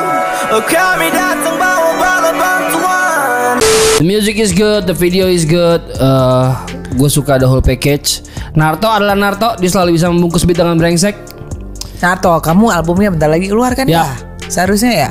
Oh 0.57 0.65
kami 0.65 1.13
datang 1.13 1.61
bawa 1.61 1.91
bala 2.01 2.31
bantuan 2.33 3.57
The 4.01 4.05
music 4.09 4.41
is 4.41 4.57
good, 4.57 4.89
the 4.89 4.97
video 4.97 5.29
is 5.31 5.45
good. 5.47 5.79
Uh, 6.03 6.57
gue 6.99 7.07
suka 7.07 7.39
the 7.39 7.47
whole 7.47 7.63
package. 7.63 8.27
Narto 8.59 8.91
adalah 8.91 9.15
Narto, 9.15 9.55
dia 9.63 9.71
selalu 9.71 9.95
bisa 9.95 10.11
membungkus 10.11 10.43
beat 10.43 10.59
dengan 10.59 10.75
brengsek. 10.75 11.15
Nato, 12.03 12.35
kamu 12.43 12.75
albumnya 12.75 13.15
bentar 13.15 13.31
lagi 13.31 13.47
keluar 13.47 13.71
kan 13.79 13.87
Ya. 13.87 14.03
ya? 14.03 14.07
Seharusnya 14.51 14.93
ya. 14.99 15.09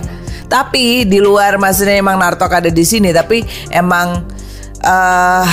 Tapi 0.51 1.07
di 1.07 1.23
luar 1.23 1.55
maksudnya 1.55 1.95
emang 1.95 2.19
Nartok 2.19 2.59
ada 2.59 2.67
di 2.67 2.83
sini, 2.83 3.15
tapi 3.15 3.47
emang 3.71 4.27
eh 4.83 5.47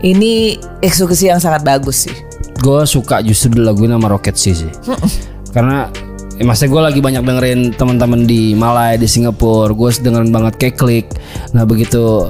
ini 0.00 0.56
eksekusi 0.80 1.28
yang 1.28 1.44
sangat 1.44 1.60
bagus 1.60 2.08
sih. 2.08 2.31
Gue 2.62 2.80
suka 2.86 3.18
justru 3.26 3.58
lagu 3.58 3.82
nama 3.84 4.06
Rocket 4.06 4.38
Sea 4.38 4.54
sih. 4.54 4.72
Karena 5.50 5.90
ya 6.38 6.44
maksudnya 6.46 6.70
gue 6.70 6.82
lagi 6.82 7.00
banyak 7.02 7.22
dengerin 7.26 7.60
teman-teman 7.74 8.24
di 8.24 8.54
Malaya 8.56 8.96
di 8.96 9.04
Singapura 9.10 9.74
gue 9.74 9.90
dengerin 10.00 10.32
banget 10.32 10.54
kayak 10.56 10.76
klik 10.80 11.06
nah 11.52 11.68
begitu 11.68 12.24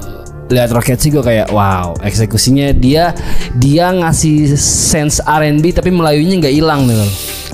lihat 0.50 0.74
Rocket 0.74 0.98
Sea 0.98 1.10
gue 1.14 1.22
kayak 1.22 1.48
wow 1.54 1.94
eksekusinya 2.02 2.74
dia 2.74 3.14
dia 3.56 3.94
ngasih 3.94 4.52
sense 4.58 5.22
R&B 5.24 5.72
tapi 5.72 5.88
Melayunya 5.94 6.40
nggak 6.40 6.54
hilang 6.54 6.84
gitu. 6.88 7.06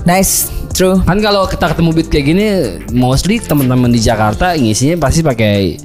Nice, 0.06 0.48
true. 0.72 0.98
kan 1.02 1.18
kalau 1.20 1.44
kita 1.46 1.74
ketemu 1.74 1.90
beat 1.94 2.08
kayak 2.08 2.26
gini 2.26 2.46
mostly 2.94 3.42
teman-teman 3.42 3.90
di 3.90 4.00
Jakarta 4.00 4.54
ngisinya 4.54 4.96
pasti 4.98 5.20
pakai 5.20 5.76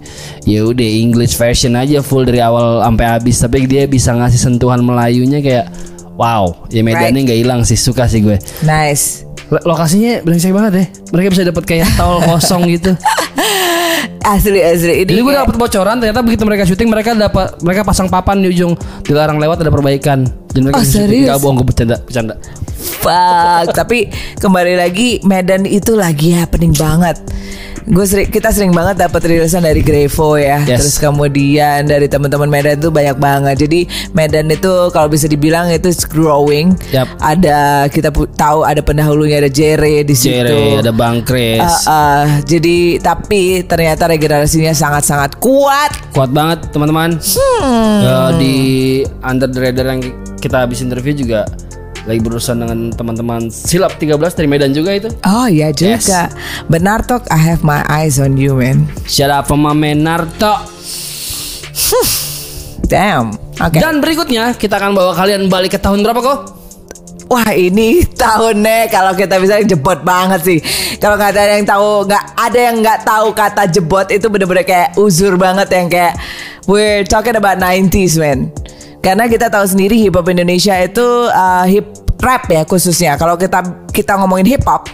ya 0.45 0.63
udah 0.63 0.85
English 0.85 1.35
version 1.35 1.75
aja 1.75 1.99
full 1.99 2.23
dari 2.23 2.39
awal 2.39 2.81
sampai 2.85 3.05
habis. 3.09 3.41
Tapi 3.41 3.65
dia 3.65 3.83
bisa 3.89 4.13
ngasih 4.13 4.39
sentuhan 4.39 4.85
Melayunya 4.85 5.41
kayak 5.41 5.65
wow 6.15 6.67
ya 6.67 6.81
medannya 6.81 7.21
nggak 7.23 7.39
hilang 7.39 7.61
sih 7.61 7.75
suka 7.75 8.05
sih 8.05 8.19
gue 8.19 8.37
Nice. 8.61 9.25
Lo- 9.45 9.65
lokasinya 9.67 10.21
brengsek 10.21 10.49
banget 10.49 10.73
ya 10.73 10.85
mereka 11.09 11.27
bisa 11.29 11.43
dapat 11.43 11.63
kayak 11.63 11.87
tol 11.93 12.21
kosong 12.27 12.65
gitu 12.67 12.93
Asli 14.23 14.55
asli 14.57 15.03
ini. 15.03 15.09
jadi 15.09 15.19
gue 15.21 15.33
dapat 15.35 15.55
bocoran 15.57 15.99
ternyata 15.99 16.23
begitu 16.23 16.43
mereka 16.43 16.63
syuting 16.63 16.87
mereka 16.87 17.11
dapat 17.11 17.59
mereka 17.59 17.83
pasang 17.83 18.07
papan 18.07 18.39
di 18.39 18.47
ujung 18.49 18.71
dilarang 19.03 19.35
lewat 19.35 19.59
ada 19.59 19.69
perbaikan 19.69 20.23
dan 20.49 20.59
Oh, 20.61 20.65
mereka 20.65 20.79
syuting. 20.79 20.95
serius? 20.95 21.27
Nggak 21.27 21.39
bohong 21.39 21.55
gue 21.57 21.67
bercanda 21.67 21.95
bercanda 21.99 22.35
Fuck. 22.73 23.71
Tapi 23.73 24.07
kembali 24.37 24.75
lagi 24.75 25.19
Medan 25.21 25.63
itu 25.63 25.91
lagi 25.93 26.31
happening 26.31 26.71
banget. 26.73 27.19
Gue 27.87 28.05
sering 28.07 28.27
kita 28.31 28.49
sering 28.55 28.71
banget 28.71 29.03
dapat 29.07 29.21
rilisan 29.27 29.63
dari 29.63 29.83
Grevo 29.83 30.39
ya. 30.39 30.63
Yes. 30.63 30.79
Terus 30.83 30.95
kemudian 31.03 31.85
dari 31.87 32.07
teman-teman 32.07 32.47
Medan 32.47 32.79
itu 32.79 32.89
banyak 32.89 33.17
banget. 33.19 33.55
Jadi 33.67 33.85
Medan 34.15 34.47
itu 34.51 34.71
kalau 34.91 35.07
bisa 35.11 35.27
dibilang 35.27 35.67
itu 35.71 35.91
growing. 36.07 36.75
Yap. 36.95 37.07
Ada 37.19 37.91
kita 37.91 38.09
tahu 38.13 38.63
ada 38.63 38.79
pendahulunya 38.79 39.43
ada 39.43 39.51
Jere 39.51 40.03
di 40.07 40.15
situ. 40.15 40.33
Jere 40.33 40.79
ada 40.79 40.93
Bang 40.93 41.21
Chris 41.23 41.61
Uh, 41.63 41.69
uh, 41.89 42.25
jadi 42.43 42.99
tapi 42.99 43.63
ternyata 43.63 44.09
regenerasinya 44.09 44.73
sangat-sangat 44.73 45.37
kuat. 45.37 45.91
kuat 46.11 46.29
banget 46.33 46.65
teman-teman 46.73 47.15
Hmm. 47.23 47.99
Ya, 48.03 48.17
di 48.35 48.55
under 49.23 49.47
the 49.47 49.59
radar 49.59 49.87
yang 49.95 50.01
kita 50.37 50.67
habis 50.67 50.83
interview 50.83 51.15
juga 51.15 51.47
lagi 52.03 52.19
berurusan 52.19 52.59
dengan 52.59 52.91
teman-teman 52.91 53.47
silap 53.47 53.95
13 53.95 54.19
dari 54.35 54.47
Medan 54.47 54.75
juga 54.75 54.91
itu 54.91 55.09
Oh 55.23 55.47
iya 55.47 55.71
juga. 55.71 56.27
Benar 56.67 57.07
Tok, 57.07 57.31
I 57.31 57.39
have 57.39 57.63
my 57.63 57.79
eyes 57.87 58.19
on 58.19 58.35
you 58.35 58.59
man. 58.59 58.87
my 59.55 59.71
man 59.71 60.03
Narto 60.03 60.53
Damn. 62.83 63.39
Oke. 63.63 63.79
dan 63.79 64.03
berikutnya 64.03 64.53
kita 64.57 64.75
akan 64.81 64.97
bawa 64.97 65.15
kalian 65.15 65.47
balik 65.47 65.77
ke 65.77 65.79
tahun 65.79 66.03
berapa 66.03 66.19
kok 66.19 66.39
Wah 67.31 67.49
ini 67.55 68.03
tahunnya 68.05 68.91
kalau 68.91 69.17
kita 69.17 69.41
bisa 69.41 69.57
jebot 69.65 70.05
banget 70.05 70.41
sih. 70.45 70.59
Kalau 71.01 71.17
nggak 71.17 71.33
ada 71.33 71.55
yang 71.57 71.65
tahu, 71.65 72.05
nggak 72.05 72.25
ada 72.37 72.59
yang 72.59 72.75
nggak 72.83 72.99
tahu 73.07 73.27
kata 73.33 73.63
jebot 73.73 74.05
itu 74.13 74.27
bener-bener 74.29 74.61
kayak 74.61 74.93
uzur 75.01 75.33
banget 75.39 75.65
yang 75.73 75.87
kayak 75.89 76.13
we're 76.69 77.01
talking 77.07 77.33
about 77.33 77.57
90s 77.57 78.21
man. 78.21 78.53
Karena 79.03 79.27
kita 79.27 79.51
tahu 79.51 79.67
sendiri 79.67 79.99
hip 79.99 80.15
hop 80.15 80.31
Indonesia 80.31 80.79
itu 80.79 81.03
uh, 81.27 81.67
hip 81.67 82.03
rap 82.23 82.47
ya 82.47 82.63
khususnya. 82.63 83.19
Kalau 83.19 83.35
kita 83.35 83.59
kita 83.91 84.15
ngomongin 84.15 84.55
hip 84.55 84.63
hop 84.63 84.87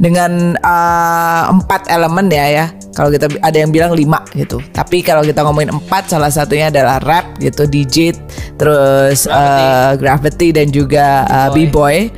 dengan 0.00 0.56
uh, 0.64 1.52
empat 1.52 1.92
elemen 1.92 2.32
ya 2.32 2.46
ya. 2.48 2.66
Kalau 2.96 3.12
kita 3.12 3.28
ada 3.44 3.54
yang 3.54 3.68
bilang 3.68 3.92
lima 3.92 4.24
gitu. 4.32 4.64
Tapi 4.72 5.04
kalau 5.04 5.20
kita 5.20 5.44
ngomongin 5.44 5.76
empat, 5.76 6.08
salah 6.08 6.32
satunya 6.32 6.72
adalah 6.72 6.98
rap 7.04 7.36
gitu, 7.38 7.68
DJ, 7.68 8.16
terus 8.56 9.28
uh, 9.28 9.94
graffiti 10.00 10.50
dan 10.56 10.72
juga 10.72 11.28
uh, 11.28 11.48
b-boy. 11.52 12.08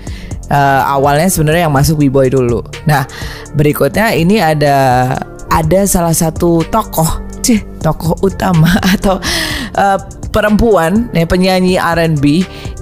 Uh, 0.46 0.83
awalnya 0.85 1.26
sebenarnya 1.26 1.66
yang 1.66 1.74
masuk 1.74 1.98
b-boy 1.98 2.31
dulu. 2.31 2.62
Nah 2.87 3.02
berikutnya 3.59 4.14
ini 4.14 4.38
ada 4.38 5.11
ada 5.50 5.81
salah 5.90 6.14
satu 6.14 6.62
tokoh, 6.70 7.20
cih 7.42 7.61
tokoh 7.83 8.14
utama 8.22 8.70
atau 8.94 9.18
uh, 9.76 9.98
perempuan 10.33 11.12
ya 11.12 11.29
penyanyi 11.29 11.77
R&B 11.77 12.25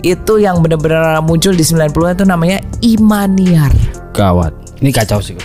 itu 0.06 0.32
yang 0.38 0.62
benar-benar 0.62 1.18
muncul 1.20 1.52
di 1.52 1.66
90-an 1.66 2.16
itu 2.16 2.24
namanya 2.24 2.58
Imaniar. 2.80 3.74
Gawat. 4.14 4.54
Ini 4.80 4.90
kacau 4.94 5.20
sih. 5.20 5.36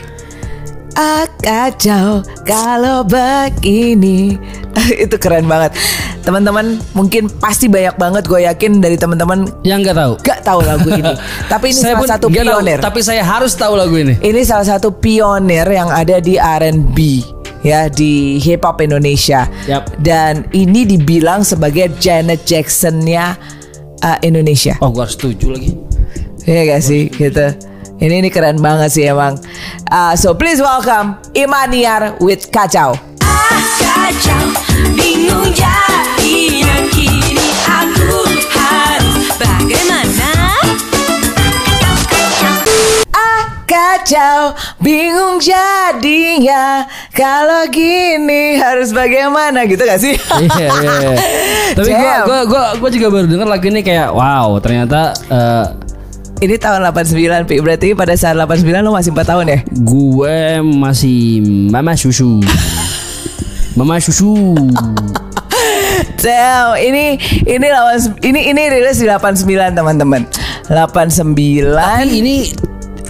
Ah 0.96 1.28
kacau 1.44 2.24
kalau 2.48 3.04
begini 3.04 4.40
Itu 5.04 5.20
keren 5.20 5.44
banget 5.44 5.76
Teman-teman 6.24 6.80
mungkin 6.96 7.28
pasti 7.28 7.68
banyak 7.68 8.00
banget 8.00 8.24
gue 8.24 8.48
yakin 8.48 8.80
dari 8.80 8.96
teman-teman 8.96 9.44
Yang 9.68 9.92
nggak 9.92 9.98
tahu. 10.00 10.14
Gak 10.24 10.40
tahu 10.48 10.60
lagu 10.64 10.88
ini 10.96 11.12
Tapi 11.52 11.76
ini 11.76 11.80
Saya 11.84 12.00
salah 12.00 12.10
satu 12.16 12.26
nggak 12.32 12.48
tahu, 12.48 12.60
pionir 12.64 12.80
tapi 12.80 13.00
saya 13.04 13.24
harus 13.28 13.52
tahu 13.60 13.76
lagu 13.76 13.96
ini. 14.00 14.16
Ini 14.24 14.42
salah 14.48 14.64
satu 14.64 14.96
pionir 14.96 15.68
yang 15.68 15.92
ada 15.92 16.24
di 16.24 16.40
R&B 16.40 16.98
ya 17.66 17.90
di 17.90 18.38
hip 18.38 18.62
hop 18.62 18.78
Indonesia. 18.86 19.50
Yap. 19.66 19.90
Dan 19.98 20.46
ini 20.54 20.86
dibilang 20.86 21.42
sebagai 21.42 21.90
Janet 21.98 22.46
Jackson-nya 22.46 23.34
uh, 24.06 24.18
Indonesia. 24.22 24.78
Oh, 24.86 24.94
gua 24.94 25.10
harus 25.10 25.18
setuju 25.18 25.58
lagi. 25.58 25.74
Iya 26.46 26.78
gak 26.78 26.82
sih 26.86 27.10
gitu. 27.10 27.48
Ini 27.98 28.22
ini 28.22 28.30
keren 28.30 28.62
banget 28.62 28.94
sih 28.94 29.10
emang. 29.10 29.42
Uh, 29.90 30.14
so 30.14 30.38
please 30.38 30.62
welcome 30.62 31.18
Imaniar 31.34 32.14
with 32.22 32.54
Kacau. 32.54 32.94
kacau 33.82 34.46
Bingung 34.94 35.50
jadinya 35.56 35.95
kacau, 44.06 44.54
bingung 44.78 45.42
jadinya 45.42 46.86
Kalau 47.10 47.66
gini 47.74 48.62
harus 48.62 48.94
bagaimana 48.94 49.66
gitu 49.66 49.82
gak 49.82 49.98
sih? 49.98 50.14
Iya, 50.46 50.70
iya, 50.70 50.94
iya. 51.02 51.18
Tapi 51.74 51.90
Jam. 51.90 52.22
gua, 52.30 52.40
gua, 52.46 52.64
gua 52.78 52.90
juga 52.94 53.08
baru 53.10 53.26
denger 53.26 53.48
lagu 53.50 53.66
ini 53.66 53.82
kayak 53.82 54.14
wow, 54.14 54.62
ternyata 54.62 55.10
eh, 55.26 55.66
Ini 56.46 56.62
tahun 56.62 56.86
89 56.94 57.50
Pi 57.50 57.58
Berarti 57.66 57.98
pada 57.98 58.14
saat 58.14 58.38
89 58.38 58.86
lo 58.86 58.94
masih 58.94 59.10
4 59.10 59.26
tahun 59.26 59.46
ya? 59.50 59.60
gue 59.74 60.38
masih 60.62 61.42
mama 61.74 61.98
susu. 61.98 62.38
Mama 63.76 64.00
susu. 64.00 64.56
Damn, 66.24 66.80
ini 66.80 67.20
ini 67.44 67.68
lawan 67.68 68.00
ini 68.24 68.56
ini 68.56 68.62
rilis 68.72 69.04
di 69.04 69.08
89 69.12 69.52
teman-teman. 69.76 70.24
89 70.72 71.76
Tapi 71.76 72.08
ini 72.08 72.56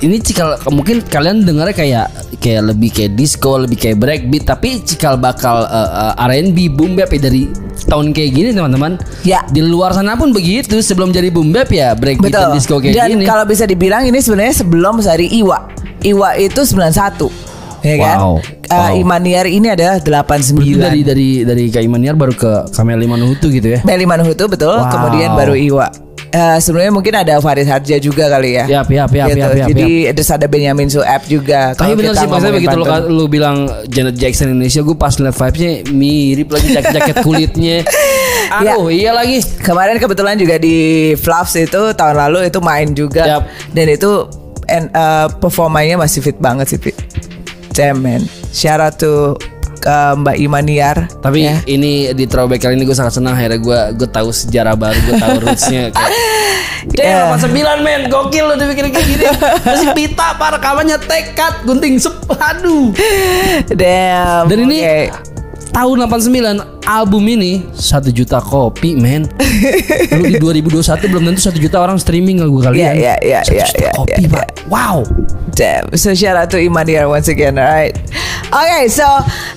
ini 0.02 0.18
cikal 0.20 0.60
mungkin 0.72 1.04
kalian 1.06 1.46
dengarnya 1.46 1.76
kayak 1.76 2.06
kayak 2.40 2.62
lebih 2.74 2.90
kayak 2.92 3.12
disco, 3.16 3.56
lebih 3.60 3.78
kayak 3.80 3.98
breakbeat, 4.00 4.44
tapi 4.48 4.82
cikal 4.84 5.16
bakal 5.16 5.64
uh, 5.68 6.14
uh, 6.16 6.28
R&B 6.28 6.72
boom 6.74 6.96
bap 7.00 7.12
ya 7.14 7.20
dari 7.30 7.48
tahun 7.88 8.12
kayak 8.12 8.32
gini 8.34 8.50
teman-teman. 8.52 8.98
Ya. 9.24 9.44
Di 9.48 9.62
luar 9.64 9.94
sana 9.94 10.16
pun 10.16 10.32
begitu. 10.36 10.80
Sebelum 10.82 11.14
jadi 11.14 11.30
boom 11.32 11.54
bap 11.54 11.70
ya 11.72 11.94
breakbeat 11.94 12.32
dan 12.34 12.52
Betul. 12.52 12.56
disco 12.58 12.76
kayak 12.82 12.96
Dan 12.96 13.10
gini. 13.16 13.24
kalau 13.24 13.46
bisa 13.46 13.64
dibilang 13.64 14.04
ini 14.06 14.20
sebenarnya 14.20 14.56
sebelum 14.66 15.00
dari 15.00 15.28
Iwa. 15.40 15.70
Iwa 16.04 16.30
itu 16.38 16.62
91. 16.62 17.56
Ya 17.86 17.96
kan? 18.02 18.18
Wow. 18.18 18.36
Uh, 18.36 18.42
Wow. 18.66 18.98
Imaniar 18.98 19.46
ini 19.46 19.70
adalah 19.70 20.02
89. 20.02 20.58
Berarti 20.58 20.82
dari 20.82 21.02
dari 21.06 21.30
dari 21.46 21.64
Kak 21.70 21.86
Imaniar 21.86 22.18
baru 22.18 22.34
ke 22.34 22.74
Kamel 22.74 22.98
Manuhutu 23.06 23.54
gitu 23.54 23.78
ya. 23.78 23.80
Meli 23.86 24.10
Manuhutu 24.10 24.50
betul, 24.50 24.74
Wow. 24.74 24.90
kemudian 24.90 25.38
baru 25.38 25.54
Iwa. 25.54 26.05
Eh, 26.36 26.58
sebenarnya 26.60 26.91
mungkin 26.91 27.13
ada 27.15 27.39
Farid 27.39 27.63
Harja 27.63 27.95
juga 27.95 28.28
kali 28.28 28.60
ya. 28.60 28.67
Yap, 28.67 28.91
yap, 28.91 29.08
yap, 29.08 29.28
Gitu. 29.32 29.39
yap, 29.39 29.52
yap, 29.56 29.67
Jadi 29.71 29.88
terus 30.12 30.28
ada 30.28 30.45
Benyamin 30.52 30.91
Sueb 30.91 31.21
juga. 31.32 31.71
Tapi 31.71 31.95
kita 31.95 32.12
sih 32.12 32.28
ngomongin 32.28 32.54
begitu 32.60 32.76
lo, 32.76 32.84
pantun. 32.84 33.08
lu 33.08 33.26
bilang 33.32 33.58
Janet 33.88 34.19
Jackson 34.19 34.52
Indonesia 34.52 34.84
Gue 34.84 34.98
pas 35.00 35.15
liat 35.15 35.32
vibesnya 35.32 35.71
mirip 35.95 36.52
lagi 36.52 36.67
jaket-jaket 36.76 37.15
kulitnya 37.24 37.78
Aduh 38.60 38.91
iya 38.91 39.15
lagi 39.15 39.39
Kemarin 39.63 39.95
kebetulan 39.95 40.36
juga 40.36 40.60
di 40.60 40.76
Fluffs 41.15 41.56
itu 41.56 41.95
tahun 41.95 42.15
lalu 42.28 42.52
itu 42.52 42.60
main 42.60 42.91
juga 42.91 43.39
Yap. 43.39 43.43
dan 43.71 43.88
itu 43.88 44.28
and, 44.67 44.91
uh, 44.91 45.32
performanya 45.39 45.95
masih 45.95 46.19
fit 46.19 46.36
banget 46.36 46.76
sih. 46.76 46.80
Shout 48.52 48.80
out 48.84 49.00
to 49.00 49.39
uh, 49.86 50.13
Mbak 50.17 50.38
Imaniar. 50.41 50.98
Tapi 51.21 51.45
ya. 51.45 51.62
ini 51.69 52.12
di 52.12 52.26
throwback 52.26 52.65
kali 52.65 52.76
ini 52.76 52.84
gue 52.84 52.98
sangat 52.98 53.21
senang 53.21 53.38
akhirnya 53.38 53.62
gue 53.62 53.80
gue 54.02 54.10
tahu 54.10 54.30
sejarah 54.34 54.76
baru 54.76 54.98
gue 55.06 55.15
tahu 55.15 55.36
rootsnya 55.45 55.84
kayak 55.95 56.13
Yeah. 56.93 57.34
Damn, 57.34 57.41
89 57.41 57.82
men, 57.82 58.02
gokil 58.13 58.45
lo 58.45 58.54
dibikin 58.62 58.93
kayak 58.93 59.10
gini 59.10 59.26
Masih 59.65 59.89
pita, 59.98 60.38
pak 60.38 60.62
rekamannya 60.62 61.02
tekad, 61.02 61.65
gunting 61.65 61.98
sep, 61.98 62.13
aduh 62.30 62.93
Damn. 63.74 64.45
Dan 64.45 64.69
ini 64.69 64.86
oke. 64.86 65.02
tahun 65.74 66.06
89 66.06 66.75
album 66.86 67.26
ini 67.26 67.65
satu 67.74 68.13
juta 68.13 68.38
kopi 68.39 68.93
men 68.93 69.26
Lu 70.13 70.24
di 70.26 70.38
2021 70.38 71.12
belum 71.12 71.24
tentu 71.34 71.41
satu 71.50 71.58
juta 71.58 71.82
orang 71.82 71.98
streaming 71.98 72.41
lagu 72.41 72.62
kalian 72.62 72.93
Iya, 72.93 72.93
iya, 72.95 73.15
iya, 73.21 73.39
Satu 73.41 73.58
iya, 73.58 73.65
juta 73.65 73.82
iya, 73.82 73.91
kopi 73.93 74.21
iya, 74.21 74.30
pak 74.30 74.45
Wow 74.69 74.98
Damn. 75.56 75.95
So 75.95 76.12
shout 76.12 76.36
out 76.36 76.52
to 76.52 76.60
Imaniar 76.60 77.08
once 77.08 77.32
again, 77.32 77.56
alright. 77.56 77.95
Okay, 78.52 78.91
so 78.91 79.08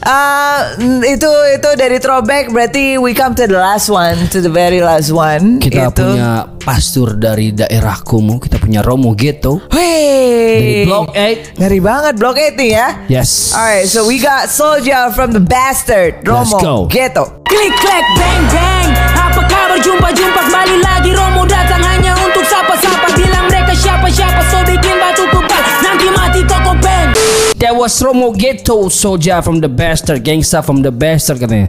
uh, 0.07 0.59
itu 1.03 1.31
itu 1.59 1.71
dari 1.75 1.99
throwback 1.99 2.55
berarti 2.55 3.03
we 3.03 3.11
come 3.19 3.35
to 3.35 3.51
the 3.51 3.59
last 3.59 3.91
one, 3.91 4.15
to 4.31 4.39
the 4.39 4.49
very 4.49 4.79
last 4.79 5.11
one. 5.11 5.59
Kita 5.59 5.91
itu. 5.91 6.07
punya 6.07 6.47
pastur 6.69 7.17
dari 7.17 7.57
daerah 7.57 7.97
Kumu 8.05 8.37
Kita 8.37 8.61
punya 8.61 8.85
Romo 8.85 9.17
Ghetto 9.17 9.65
Hey. 9.73 10.85
Dari 10.85 10.85
Block 10.85 11.17
8 11.17 11.57
Ngeri 11.57 11.81
banget 11.81 12.15
Block 12.21 12.37
8 12.37 12.61
nih 12.61 12.71
ya. 12.77 12.89
Yes 13.09 13.57
Alright, 13.57 13.89
so 13.89 14.05
we 14.05 14.21
got 14.21 14.53
Soldier 14.53 15.09
from 15.17 15.33
the 15.33 15.41
Bastard, 15.41 16.21
Let's 16.29 16.53
Romo 16.53 16.59
go. 16.61 16.77
Ghetto. 17.19 17.43
Klik 17.51 17.75
klik 17.83 18.07
bang 18.15 18.43
bang. 18.55 18.89
Apa 19.19 19.43
kabar? 19.43 19.75
Jumpa 19.83 20.09
jumpa 20.15 20.41
kembali 20.47 20.77
lagi. 20.79 21.11
Romo 21.11 21.43
datang 21.51 21.83
hanya 21.83 22.15
untuk 22.23 22.47
sapa-sapa. 22.47 23.11
Bilang 23.19 23.51
mereka 23.51 23.75
siapa-siapa 23.75 24.41
So 24.47 24.63
bikin 24.63 24.95
batu 25.03 25.27
kebal 25.27 25.63
Nanti 25.83 26.07
mati 26.15 26.41
toko 26.47 26.79
bang 26.79 27.11
That 27.59 27.75
was 27.75 27.99
Romo 27.99 28.31
Ghetto 28.31 28.87
Soja 28.87 29.43
from 29.43 29.59
the 29.59 29.67
Bastard 29.67 30.23
Gangsta 30.23 30.63
from 30.63 30.87
the 30.87 30.95
Bastard 30.95 31.43
katanya. 31.43 31.67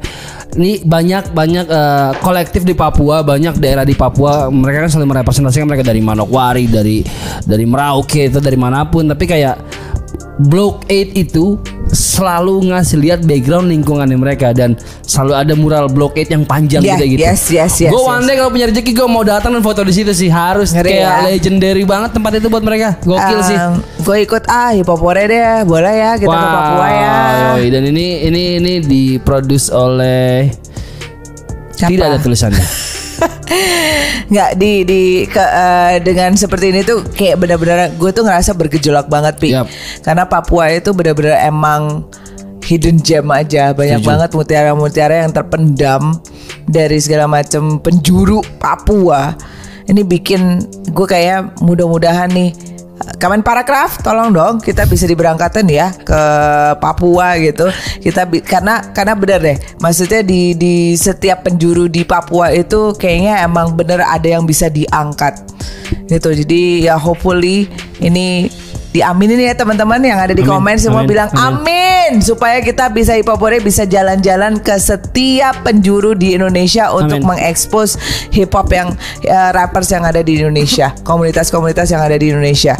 Ini 0.53 0.85
banyak 0.85 1.33
banyak 1.33 1.65
eh, 1.65 2.11
kolektif 2.21 2.61
di 2.61 2.77
Papua 2.77 3.25
Banyak 3.25 3.57
daerah 3.57 3.81
di 3.81 3.97
Papua. 3.97 4.53
Mereka 4.53 4.85
kan 4.85 4.89
selalu 4.93 5.17
merepresentasikan 5.17 5.65
mereka 5.65 5.89
dari 5.89 6.01
Manokwari 6.05 6.69
Dari 6.69 7.01
dari 7.41 7.65
Merauke 7.65 8.29
itu 8.29 8.37
dari 8.37 8.57
mana 8.59 8.85
pun. 8.85 9.09
Tapi 9.09 9.25
kayak 9.25 9.57
Block 10.39 10.85
8 10.87 11.17
itu 11.19 11.59
selalu 11.89 12.69
ngasih 12.69 12.97
lihat 12.97 13.19
background 13.25 13.67
lingkungannya 13.67 14.13
mereka 14.13 14.53
dan 14.53 14.77
selalu 15.01 15.33
ada 15.33 15.53
mural 15.53 15.85
Block 15.87 16.13
8 16.13 16.29
yang 16.29 16.43
panjang 16.43 16.81
Yeah, 16.81 16.95
gitu 16.95 17.17
gitu. 17.17 17.21
yes, 17.25 17.41
yes, 17.49 17.73
yes, 17.81 17.89
Gue 17.89 17.97
yes. 17.97 18.09
one 18.09 18.23
day 18.23 18.35
kalau 18.37 18.49
punya 18.49 18.65
rezeki 18.69 18.91
gue 18.93 19.07
mau 19.07 19.23
datang 19.23 19.51
dan 19.51 19.61
foto 19.61 19.81
di 19.81 19.91
situ 19.91 20.11
sih 20.11 20.29
harus 20.29 20.69
Ngeri 20.69 20.85
kayak 20.91 21.01
ya. 21.01 21.25
legendary 21.25 21.83
banget 21.83 22.13
tempat 22.13 22.31
itu 22.35 22.47
buat 22.47 22.61
mereka. 22.61 22.93
Gokil 23.01 23.39
sih. 23.41 23.57
Gue 23.99 24.17
ikut 24.21 24.43
ah 24.45 24.69
hipopore 24.69 25.25
deh, 25.25 25.63
boleh 25.63 25.93
ya 25.95 26.11
kita 26.15 26.29
ke 26.29 26.47
Papua 26.51 26.87
ya. 26.87 27.13
yoi. 27.57 27.65
Dan 27.69 27.83
ini 27.87 28.05
ini 28.23 28.41
ini 28.57 28.73
diproduce 28.79 29.69
oleh 29.69 30.49
Siapa? 31.73 31.89
tidak 31.89 32.05
ada 32.05 32.19
tulisannya. 32.19 32.61
Nggak 34.31 34.51
di 34.59 34.71
di 34.85 35.01
ke, 35.25 35.41
eh, 35.41 35.99
dengan 36.03 36.37
seperti 36.37 36.71
ini 36.71 36.81
tuh 36.85 37.03
kayak 37.03 37.41
benar-benar 37.41 37.93
gue 37.97 38.11
tuh 38.13 38.23
ngerasa 38.25 38.53
bergejolak 38.55 39.07
banget 39.09 39.35
pi. 39.41 39.49
Yap. 39.53 39.67
Karena 40.05 40.23
Papua 40.29 40.69
itu 40.71 40.93
benar-benar 40.93 41.43
emang 41.45 42.05
hidden 42.69 43.01
gem 43.01 43.25
aja 43.33 43.73
banyak 43.73 44.05
Setuju. 44.05 44.09
banget 44.13 44.29
mutiara-mutiara 44.37 45.15
yang 45.25 45.33
terpendam 45.33 46.21
dari 46.69 47.01
segala 47.01 47.25
macam 47.25 47.81
penjuru 47.81 48.45
Papua. 48.61 49.33
Ini 49.89 50.05
bikin 50.05 50.61
gue 50.93 51.07
kayak 51.09 51.65
mudah-mudahan 51.65 52.29
nih 52.29 52.53
Kamen 52.99 53.43
Paragraf, 53.43 53.99
tolong 54.03 54.31
dong 54.31 54.59
kita 54.59 54.83
bisa 54.83 55.07
diberangkatin 55.07 55.67
ya 55.67 55.91
ke 55.91 56.21
Papua 56.79 57.35
gitu. 57.39 57.67
Kita 57.99 58.27
bi- 58.27 58.43
karena 58.43 58.79
karena 58.91 59.15
bener 59.15 59.39
deh, 59.39 59.57
maksudnya 59.79 60.19
di 60.23 60.55
di 60.55 60.95
setiap 60.99 61.47
penjuru 61.47 61.87
di 61.87 62.03
Papua 62.03 62.51
itu 62.51 62.95
kayaknya 62.95 63.43
emang 63.43 63.75
bener 63.75 64.03
ada 64.03 64.27
yang 64.27 64.43
bisa 64.43 64.67
diangkat 64.67 65.35
gitu. 66.07 66.31
Jadi 66.31 66.87
ya 66.87 66.99
hopefully 66.99 67.67
ini 68.03 68.51
diaminin 68.89 69.37
ya 69.37 69.53
teman-teman 69.53 70.01
yang 70.01 70.19
ada 70.19 70.33
di 70.33 70.41
Amin, 70.41 70.49
komen 70.49 70.75
semua 70.81 71.05
amin, 71.05 71.09
bilang 71.13 71.29
amin. 71.31 71.61
amin 71.61 71.88
Amin 72.09 72.25
supaya 72.25 72.57
kita 72.57 72.89
bisa 72.89 73.13
hipopore 73.13 73.61
bisa 73.61 73.85
jalan-jalan 73.85 74.57
ke 74.57 74.73
setiap 74.81 75.61
penjuru 75.61 76.17
di 76.17 76.33
Indonesia 76.33 76.89
untuk 76.89 77.21
Amin. 77.21 77.37
mengekspos 77.37 78.01
hip 78.33 78.49
hop 78.49 78.73
yang 78.73 78.97
eh, 79.21 79.49
rappers 79.53 79.93
yang 79.93 80.01
ada 80.01 80.25
di 80.25 80.41
Indonesia, 80.41 80.89
komunitas-komunitas 81.09 81.93
yang 81.93 82.01
ada 82.01 82.17
di 82.17 82.33
Indonesia. 82.33 82.73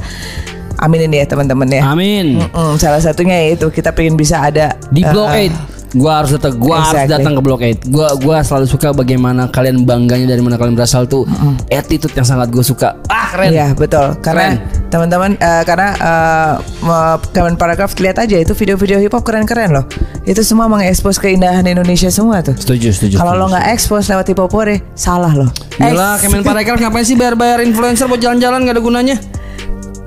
Aminin 0.81 1.13
ya 1.13 1.29
teman-teman 1.29 1.69
ya. 1.69 1.85
Amin. 1.85 2.41
Mm-mm, 2.41 2.81
salah 2.81 2.97
satunya 2.97 3.37
yaitu 3.37 3.69
kita 3.69 3.93
pengen 3.93 4.17
bisa 4.17 4.41
ada 4.41 4.73
Di 4.89 5.05
Block 5.05 5.37
eh, 5.37 5.53
8 5.53 5.78
Gua 5.91 6.11
harus 6.17 6.31
datang, 6.31 6.53
gua 6.55 6.75
harus 6.79 6.93
Exactly. 6.99 7.13
datang 7.15 7.33
ke 7.33 7.41
Block 7.41 7.59
8. 7.59 7.87
Gua 7.87 8.07
gua 8.15 8.37
selalu 8.39 8.65
suka 8.65 8.89
bagaimana 8.91 9.47
kalian 9.47 9.81
bangganya 9.81 10.27
dari 10.27 10.39
mana 10.39 10.55
kalian 10.55 10.73
berasal 10.73 11.03
tuh. 11.03 11.25
Attitude 11.67 12.13
yang 12.13 12.23
sangat 12.23 12.47
gue 12.47 12.61
suka. 12.61 12.93
Ah, 13.07 13.29
keren. 13.29 13.49
Iya 13.49 13.67
betul 13.73 14.17
karena 14.19 14.57
teman-teman 14.87 15.33
eh, 15.35 15.63
karena 15.63 15.89
eh, 15.93 16.53
me- 16.79 16.97
Kemenparekraf 17.29 17.93
lihat 17.95 18.17
aja 18.19 18.35
itu 18.35 18.53
video-video 18.53 18.97
hip 18.97 19.11
hop 19.11 19.21
keren-keren 19.21 19.69
loh 19.71 19.85
itu 20.23 20.41
semua 20.41 20.65
mengekspos 20.65 21.17
keindahan 21.17 21.61
Indonesia 21.63 22.09
semua 22.09 22.41
tuh 22.41 22.53
Setuju, 22.53 22.89
setuju. 22.89 23.15
kalau 23.15 23.33
lo 23.35 23.45
nggak 23.47 23.69
ekspos 23.69 24.05
lewat 24.07 24.25
hip 24.25 24.39
hopore 24.39 24.81
salah 24.93 25.29
loh 25.31 25.49
Gila, 25.75 26.17
Eh, 26.17 26.25
Kemenparekraf 26.25 26.77
ngapain 26.79 27.01
sih 27.03 27.13
bayar-bayar 27.13 27.61
influencer 27.61 28.05
buat 28.05 28.17
jalan-jalan 28.17 28.61
gak 28.63 28.75
ada 28.75 28.81
gunanya? 28.81 29.17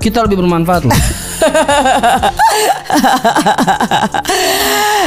Kita 0.03 0.19
lebih 0.27 0.43
bermanfaat 0.43 0.83
loh. 0.83 0.91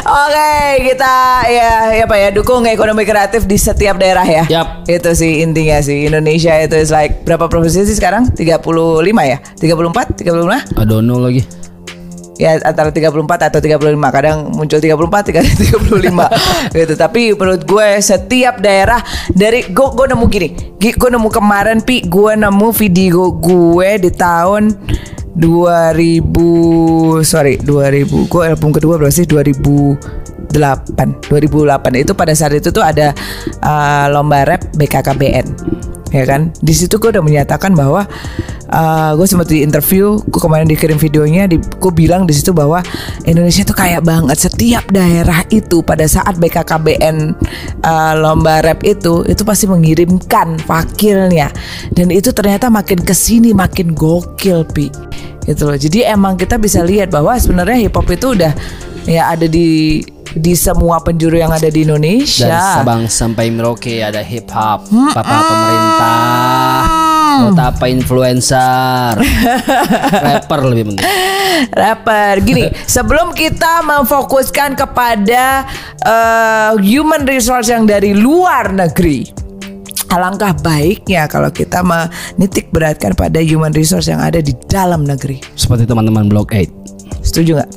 Oke, 0.07 0.53
kita 0.89 1.15
ya 1.53 1.93
ya 1.93 2.05
apa 2.09 2.17
ya 2.17 2.29
dukung 2.33 2.65
ekonomi 2.65 3.05
kreatif 3.05 3.45
di 3.45 3.61
setiap 3.61 4.01
daerah 4.01 4.25
ya. 4.25 4.49
Yap. 4.49 4.89
Itu 4.89 5.13
sih 5.13 5.45
intinya 5.45 5.77
sih. 5.85 6.09
Indonesia 6.09 6.57
itu 6.65 6.81
is 6.81 6.89
like 6.89 7.29
berapa 7.29 7.45
provinsi 7.45 7.85
sih 7.85 7.97
sekarang? 8.01 8.33
35 8.33 8.65
ya? 9.21 9.37
34? 9.61 10.17
35? 10.25 10.81
I 10.81 10.85
don't 10.89 11.05
know 11.05 11.21
lagi. 11.21 11.45
Ya 12.37 12.61
antara 12.61 12.93
34 12.93 13.49
atau 13.49 13.61
35 13.61 13.81
Kadang 14.13 14.53
muncul 14.53 14.79
34, 14.81 15.33
kadang 15.33 15.57
35 16.73 16.77
gitu. 16.77 16.95
Tapi 16.95 17.23
menurut 17.33 17.63
gue 17.65 17.89
setiap 18.01 18.61
daerah 18.61 19.01
Dari 19.33 19.73
gue, 19.73 19.87
gue 19.97 20.07
nemu 20.13 20.25
gini. 20.29 20.49
Gue 20.77 21.11
nemu 21.11 21.29
kemarin 21.33 21.81
Pi 21.81 22.05
Gue 22.05 22.37
nemu 22.37 22.69
video 22.77 23.33
gue 23.33 23.91
di 23.99 24.11
tahun 24.13 24.77
2000 25.37 27.25
Sorry 27.25 27.61
2000 27.61 28.31
Gue 28.33 28.43
album 28.49 28.73
kedua 28.73 28.97
berarti 28.97 29.29
2008 29.29 30.53
2008 31.29 32.05
Itu 32.05 32.13
pada 32.17 32.33
saat 32.33 32.57
itu 32.57 32.73
tuh 32.73 32.81
ada 32.81 33.13
uh, 33.61 34.07
Lomba 34.09 34.49
rap 34.49 34.65
BKKBN 34.77 35.47
ya 36.15 36.25
kan? 36.25 36.55
Di 36.57 36.73
situ 36.73 36.97
gue 36.97 37.11
udah 37.13 37.25
menyatakan 37.25 37.75
bahwa 37.75 38.07
uh, 38.71 39.13
gue 39.15 39.27
sempat 39.27 39.49
di 39.51 39.63
interview 39.63 40.19
gue 40.27 40.41
kemarin 40.41 40.67
dikirim 40.67 40.99
videonya 40.99 41.51
di, 41.51 41.59
gue 41.59 41.93
bilang 41.93 42.25
di 42.25 42.35
situ 42.35 42.51
bahwa 42.51 42.83
Indonesia 43.27 43.63
tuh 43.67 43.77
kaya 43.77 43.99
banget 44.03 44.39
setiap 44.39 44.87
daerah 44.91 45.43
itu 45.51 45.83
pada 45.83 46.07
saat 46.07 46.39
BKKBN 46.39 47.37
uh, 47.83 48.13
lomba 48.19 48.63
rap 48.63 48.83
itu 48.83 49.27
itu 49.27 49.43
pasti 49.43 49.67
mengirimkan 49.67 50.59
fakirnya 50.63 51.51
dan 51.95 52.09
itu 52.11 52.31
ternyata 52.35 52.71
makin 52.73 53.03
ke 53.03 53.15
sini 53.15 53.53
makin 53.55 53.93
gokil 53.95 54.67
pi. 54.71 54.89
Gitu 55.47 55.63
loh. 55.63 55.79
Jadi 55.79 56.03
emang 56.03 56.35
kita 56.35 56.59
bisa 56.59 56.83
lihat 56.83 57.15
bahwa 57.15 57.39
sebenarnya 57.39 57.87
hip 57.87 57.95
hop 57.95 58.11
itu 58.11 58.35
udah 58.35 58.51
ya 59.07 59.31
ada 59.31 59.47
di 59.47 60.03
di 60.37 60.53
semua 60.53 61.01
penjuru 61.01 61.41
yang 61.41 61.55
ada 61.55 61.71
di 61.71 61.87
Indonesia. 61.87 62.51
Dari 62.51 62.77
Sabang 62.83 63.03
sampai 63.09 63.49
Merauke 63.49 64.05
ada 64.05 64.21
hip 64.21 64.51
hop, 64.53 64.91
papa 65.15 65.39
pemerintah, 65.49 67.06
apa 67.57 67.85
influencer, 67.91 69.17
rapper 70.27 70.61
lebih 70.67 70.93
penting. 70.93 71.07
rapper. 71.73 72.35
Gini, 72.43 72.71
sebelum 72.87 73.33
kita 73.33 73.83
memfokuskan 73.85 74.79
kepada 74.79 75.67
eh, 76.03 76.73
human 76.83 77.27
resource 77.27 77.73
yang 77.73 77.85
dari 77.85 78.15
luar 78.15 78.73
negeri, 78.73 79.27
alangkah 80.11 80.55
baiknya 80.63 81.27
kalau 81.27 81.51
kita 81.51 81.83
menitik 81.83 82.71
beratkan 82.71 83.13
pada 83.13 83.43
human 83.43 83.75
resource 83.75 84.07
yang 84.09 84.23
ada 84.23 84.39
di 84.39 84.55
dalam 84.71 85.03
negeri. 85.05 85.43
Seperti 85.55 85.85
teman-teman 85.85 86.31
Block 86.31 86.55
8. 86.55 87.23
Setuju 87.27 87.59
nggak? 87.61 87.71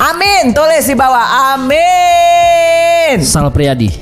Amin, 0.00 0.56
tulis 0.56 0.88
di 0.88 0.96
bawah. 0.96 1.54
Amin. 1.54 3.20
Sal 3.20 3.52
Priadi. 3.52 3.92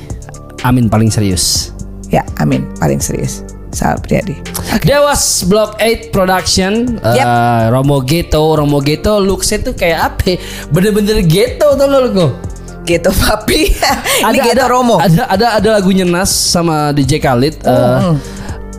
Amin 0.63 0.87
paling 0.87 1.11
serius. 1.11 1.75
Ya, 2.09 2.23
amin. 2.39 2.65
Paling 2.79 3.03
serius. 3.03 3.43
Sal 3.79 4.03
Priadi. 4.03 4.35
Dewas 4.83 5.47
Block 5.47 5.79
8 5.79 6.11
Production 6.11 6.99
Yep. 6.99 7.23
eh, 7.23 7.63
Romo 7.71 8.03
Ghetto 8.03 8.43
Romo 8.53 8.83
Ghetto 8.83 9.23
looksnya 9.23 9.63
tuh 9.63 9.73
kayak 9.73 9.99
apa 10.03 10.35
ya? 10.35 10.37
Bener-bener 10.69 11.23
ghetto 11.23 11.79
tuh 11.79 11.87
lo 11.87 12.11
lo 12.11 12.29
Gitu 12.83 13.07
papi. 13.13 13.69
Ini 14.27 14.39
gitu 14.43 14.65
Romo. 14.65 14.97
Ada 14.97 15.29
ada 15.29 15.47
ada 15.55 15.69
lagunya 15.77 16.03
Nas 16.03 16.33
sama 16.33 16.91
DJ 16.91 17.21
Khalid. 17.21 17.61
eh, 17.61 18.17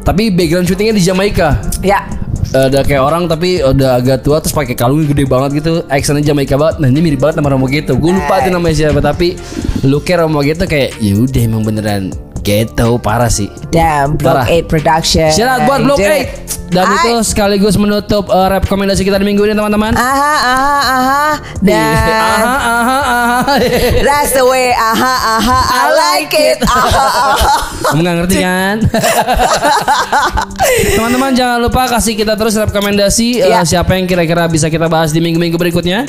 Tapi 0.01 0.33
background 0.33 0.65
syutingnya 0.65 0.97
di 0.97 1.03
Jamaika. 1.05 1.62
Ya. 1.79 2.09
Ada 2.49 2.81
kayak 2.81 3.03
orang 3.05 3.29
tapi 3.29 3.62
udah 3.62 4.01
agak 4.01 4.25
tua 4.25 4.41
terus 4.41 4.57
pakai 4.57 4.73
kalung 4.73 5.05
gede 5.05 5.29
banget 5.29 5.62
gitu. 5.62 5.85
Actionnya 5.85 6.25
Jamaika 6.25 6.57
banget. 6.57 6.81
Nah 6.81 6.89
ini 6.89 6.99
mirip 6.99 7.21
banget 7.21 7.38
sama 7.38 7.53
Romo 7.53 7.69
Ghetto. 7.69 7.93
Gue 7.93 8.09
lupa 8.12 8.41
tuh 8.41 8.49
namanya 8.49 8.73
siapa 8.75 8.97
tapi 8.97 9.38
looknya 9.85 10.25
Romo 10.25 10.41
Ghetto 10.41 10.65
kayak 10.65 10.97
ya 10.97 11.13
udah 11.13 11.41
emang 11.45 11.62
beneran 11.62 12.09
ghetto 12.39 12.95
parah 12.97 13.28
sih. 13.28 13.52
Damn, 13.69 14.15
Block 14.15 14.41
Parah. 14.41 14.45
8 14.47 14.65
Production. 14.65 15.30
Shout 15.30 15.45
out 15.45 15.62
buat 15.63 15.80
Block 15.82 15.97
Jadi- 15.97 16.47
8 16.47 16.49
Dan 16.69 16.86
Hai. 16.86 17.02
itu 17.02 17.12
sekaligus 17.25 17.75
menutup 17.75 18.30
uh, 18.30 18.45
rekomendasi 18.47 19.02
kita 19.02 19.17
di 19.17 19.25
minggu 19.25 19.41
ini 19.41 19.58
teman-teman 19.58 19.89
Aha, 19.89 20.06
aha, 20.38 20.78
aha. 20.86 21.25
Dan 21.65 21.82
Aha, 21.82 22.54
aha, 22.62 22.97
aha 23.02 23.54
that's 24.06 24.38
the 24.38 24.45
way. 24.45 24.69
Aha, 24.69 25.13
aha. 25.41 25.58
I 25.65 25.82
like 25.89 26.30
it. 26.30 26.62
Aha, 26.62 26.86
aha. 26.86 27.54
Kamu 27.89 28.06
gak 28.06 28.15
ngerti 28.21 28.36
kan? 28.38 28.75
Teman-teman 30.93 31.34
jangan 31.34 31.58
lupa 31.58 31.89
kasih 31.89 32.13
kita 32.13 32.38
terus 32.38 32.54
rekomendasi 32.54 33.41
uh, 33.41 33.49
Ya. 33.49 33.65
Siapa 33.65 33.97
yang 33.97 34.06
kira-kira 34.06 34.45
bisa 34.45 34.69
kita 34.69 34.86
bahas 34.86 35.10
di 35.10 35.17
minggu-minggu 35.19 35.58
berikutnya 35.58 36.06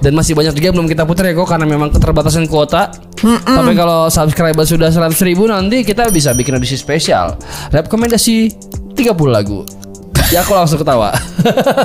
Dan 0.00 0.12
masih 0.16 0.32
banyak 0.32 0.56
juga 0.56 0.72
yang 0.72 0.76
belum 0.80 0.88
kita 0.88 1.04
putar 1.04 1.28
ya 1.28 1.36
kok 1.36 1.44
Karena 1.44 1.68
memang 1.68 1.92
keterbatasan 1.92 2.48
kuota 2.48 2.88
Tapi 3.22 3.72
kalau 3.78 4.10
subscriber 4.10 4.66
sudah 4.66 4.90
100 4.90 5.14
ribu 5.26 5.46
Nanti 5.46 5.86
kita 5.86 6.10
bisa 6.10 6.34
bikin 6.34 6.58
edisi 6.58 6.74
spesial. 6.74 7.38
Rekomendasi 7.70 8.50
30 8.98 9.08
lagu 9.30 9.62
Ya 10.32 10.40
aku 10.40 10.56
langsung 10.56 10.80
ketawa 10.80 11.12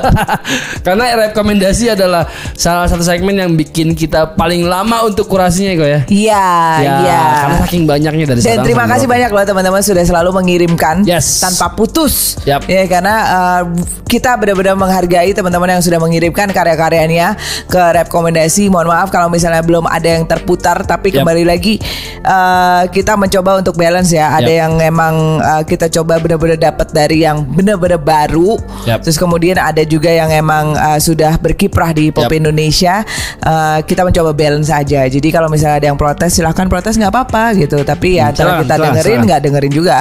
Karena 0.86 1.27
rekomendasi 1.27 1.91
adalah 1.91 2.25
Salah 2.55 2.88
satu 2.88 3.03
segmen 3.03 3.36
yang 3.36 3.51
bikin 3.53 3.91
kita 3.91 4.33
paling 4.33 4.63
lama 4.63 5.03
untuk 5.03 5.27
kurasinya 5.27 5.75
kok 5.75 5.83
ya 5.86 6.01
Iya, 6.07 6.47
Ya, 6.77 6.93
iya. 7.03 7.21
karena 7.43 7.55
saking 7.62 7.83
banyaknya 7.83 8.25
dari 8.25 8.39
Dan 8.39 8.63
terima 8.63 8.88
kasih 8.88 9.03
banyak 9.03 9.29
loh 9.29 9.43
teman-teman 9.43 9.81
sudah 9.81 9.99
selalu 10.01 10.29
mengirimkan 10.33 11.03
Yes. 11.03 11.39
tanpa 11.39 11.73
putus. 11.73 12.39
Yap. 12.43 12.63
Ya 12.65 12.88
karena 12.88 13.15
uh, 13.27 13.62
kita 14.07 14.36
benar-benar 14.36 14.73
menghargai 14.73 15.31
teman-teman 15.31 15.67
yang 15.69 15.83
sudah 15.83 15.99
mengirimkan 15.99 16.47
karya-karyanya 16.47 17.36
ke 17.65 17.81
rekomendasi. 17.99 18.71
Mohon 18.71 18.95
maaf 18.95 19.10
kalau 19.10 19.27
misalnya 19.27 19.60
belum 19.60 19.83
ada 19.83 20.07
yang 20.07 20.23
terputar 20.23 20.88
tapi 20.88 21.12
Yap. 21.12 21.21
kembali 21.21 21.43
lagi 21.43 21.75
uh, 22.23 22.88
kita 22.88 23.19
mencoba 23.19 23.60
untuk 23.60 23.75
balance 23.75 24.15
ya. 24.15 24.31
Ada 24.33 24.47
Yap. 24.47 24.60
yang 24.63 24.73
emang 24.79 25.15
uh, 25.39 25.63
kita 25.63 25.91
coba 25.91 26.15
benar-benar 26.17 26.55
dapat 26.55 26.88
dari 26.91 27.23
yang 27.23 27.43
benar-benar 27.43 27.99
baru. 27.99 28.37
Yap. 28.86 29.02
Terus 29.02 29.17
kemudian 29.17 29.58
ada 29.58 29.82
juga 29.82 30.08
yang 30.08 30.30
emang 30.30 30.73
uh, 30.73 30.97
sudah 30.97 31.36
berkiprah 31.38 31.91
di 31.91 32.10
pop 32.10 32.28
Yap. 32.28 32.38
Indonesia. 32.38 33.02
Uh, 33.39 33.80
kita 33.82 34.02
mencoba 34.02 34.32
balance 34.32 34.67
saja. 34.67 35.06
Jadi 35.06 35.28
kalau 35.30 35.47
misalnya 35.47 35.78
ada 35.78 35.88
yang 35.88 35.97
protes 35.97 36.34
silahkan 36.34 36.65
protes 36.65 36.95
nggak 36.95 37.10
apa-apa 37.10 37.56
gitu. 37.56 37.82
Tapi 37.82 38.17
ya 38.17 38.30
antara 38.30 38.54
Serah, 38.54 38.60
kita 38.62 38.73
serah, 38.73 38.86
dengerin 38.93 39.19
nggak 39.26 39.39
dengerin 39.43 39.71
juga. 39.71 39.95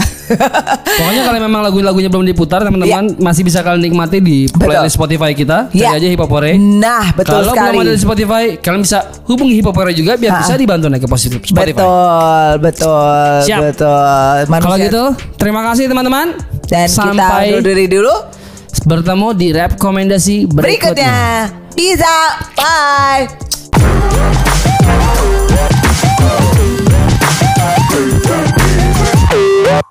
Pokoknya 0.97 1.23
kalau 1.23 1.39
memang 1.39 1.61
lagu-lagunya 1.63 2.09
belum 2.09 2.25
diputar 2.25 2.61
teman-teman 2.61 3.17
masih 3.19 3.43
bisa 3.43 3.61
kalian 3.61 3.83
nikmati 3.85 4.19
di 4.19 4.47
Betul. 4.47 4.67
playlist 4.67 4.97
Spotify 4.97 5.31
kita. 5.33 5.69
Cari 5.69 5.79
Ya. 5.79 5.93
aja 5.93 6.09
Hip 6.09 6.19
Hopore. 6.19 6.57
Nah, 6.57 7.13
betul 7.13 7.41
kalau 7.41 7.53
sekali. 7.53 7.69
belum 7.71 7.83
ada 7.83 7.93
di 7.93 8.01
Spotify, 8.01 8.45
kalian 8.57 8.83
bisa 8.83 8.99
hubungi 9.25 9.55
Hip 9.55 9.67
Hopore 9.67 9.93
juga 9.93 10.17
biar 10.17 10.33
Ha-ha. 10.33 10.43
bisa 10.43 10.55
dibantu 10.57 10.87
naik 10.89 11.03
ke 11.03 11.09
positif 11.09 11.39
Spotify. 11.45 11.79
Betul, 11.79 12.51
betul, 12.61 13.35
Siap. 13.45 13.61
betul. 13.63 14.37
Manusia- 14.47 14.65
Kalau 14.65 14.77
gitu, 14.81 15.03
terima 15.37 15.61
kasih 15.65 15.85
teman-teman. 15.87 16.27
Dan 16.67 16.91
Sampai 16.91 17.55
kita 17.55 17.63
dari 17.63 17.87
dulu. 17.87 18.15
Bertemu 18.87 19.29
di 19.35 19.49
rekomendasi 19.51 20.47
berikutnya. 20.47 21.51
berikutnya. 21.51 21.51
Bisa, 21.75 22.15
bye. 22.55 23.27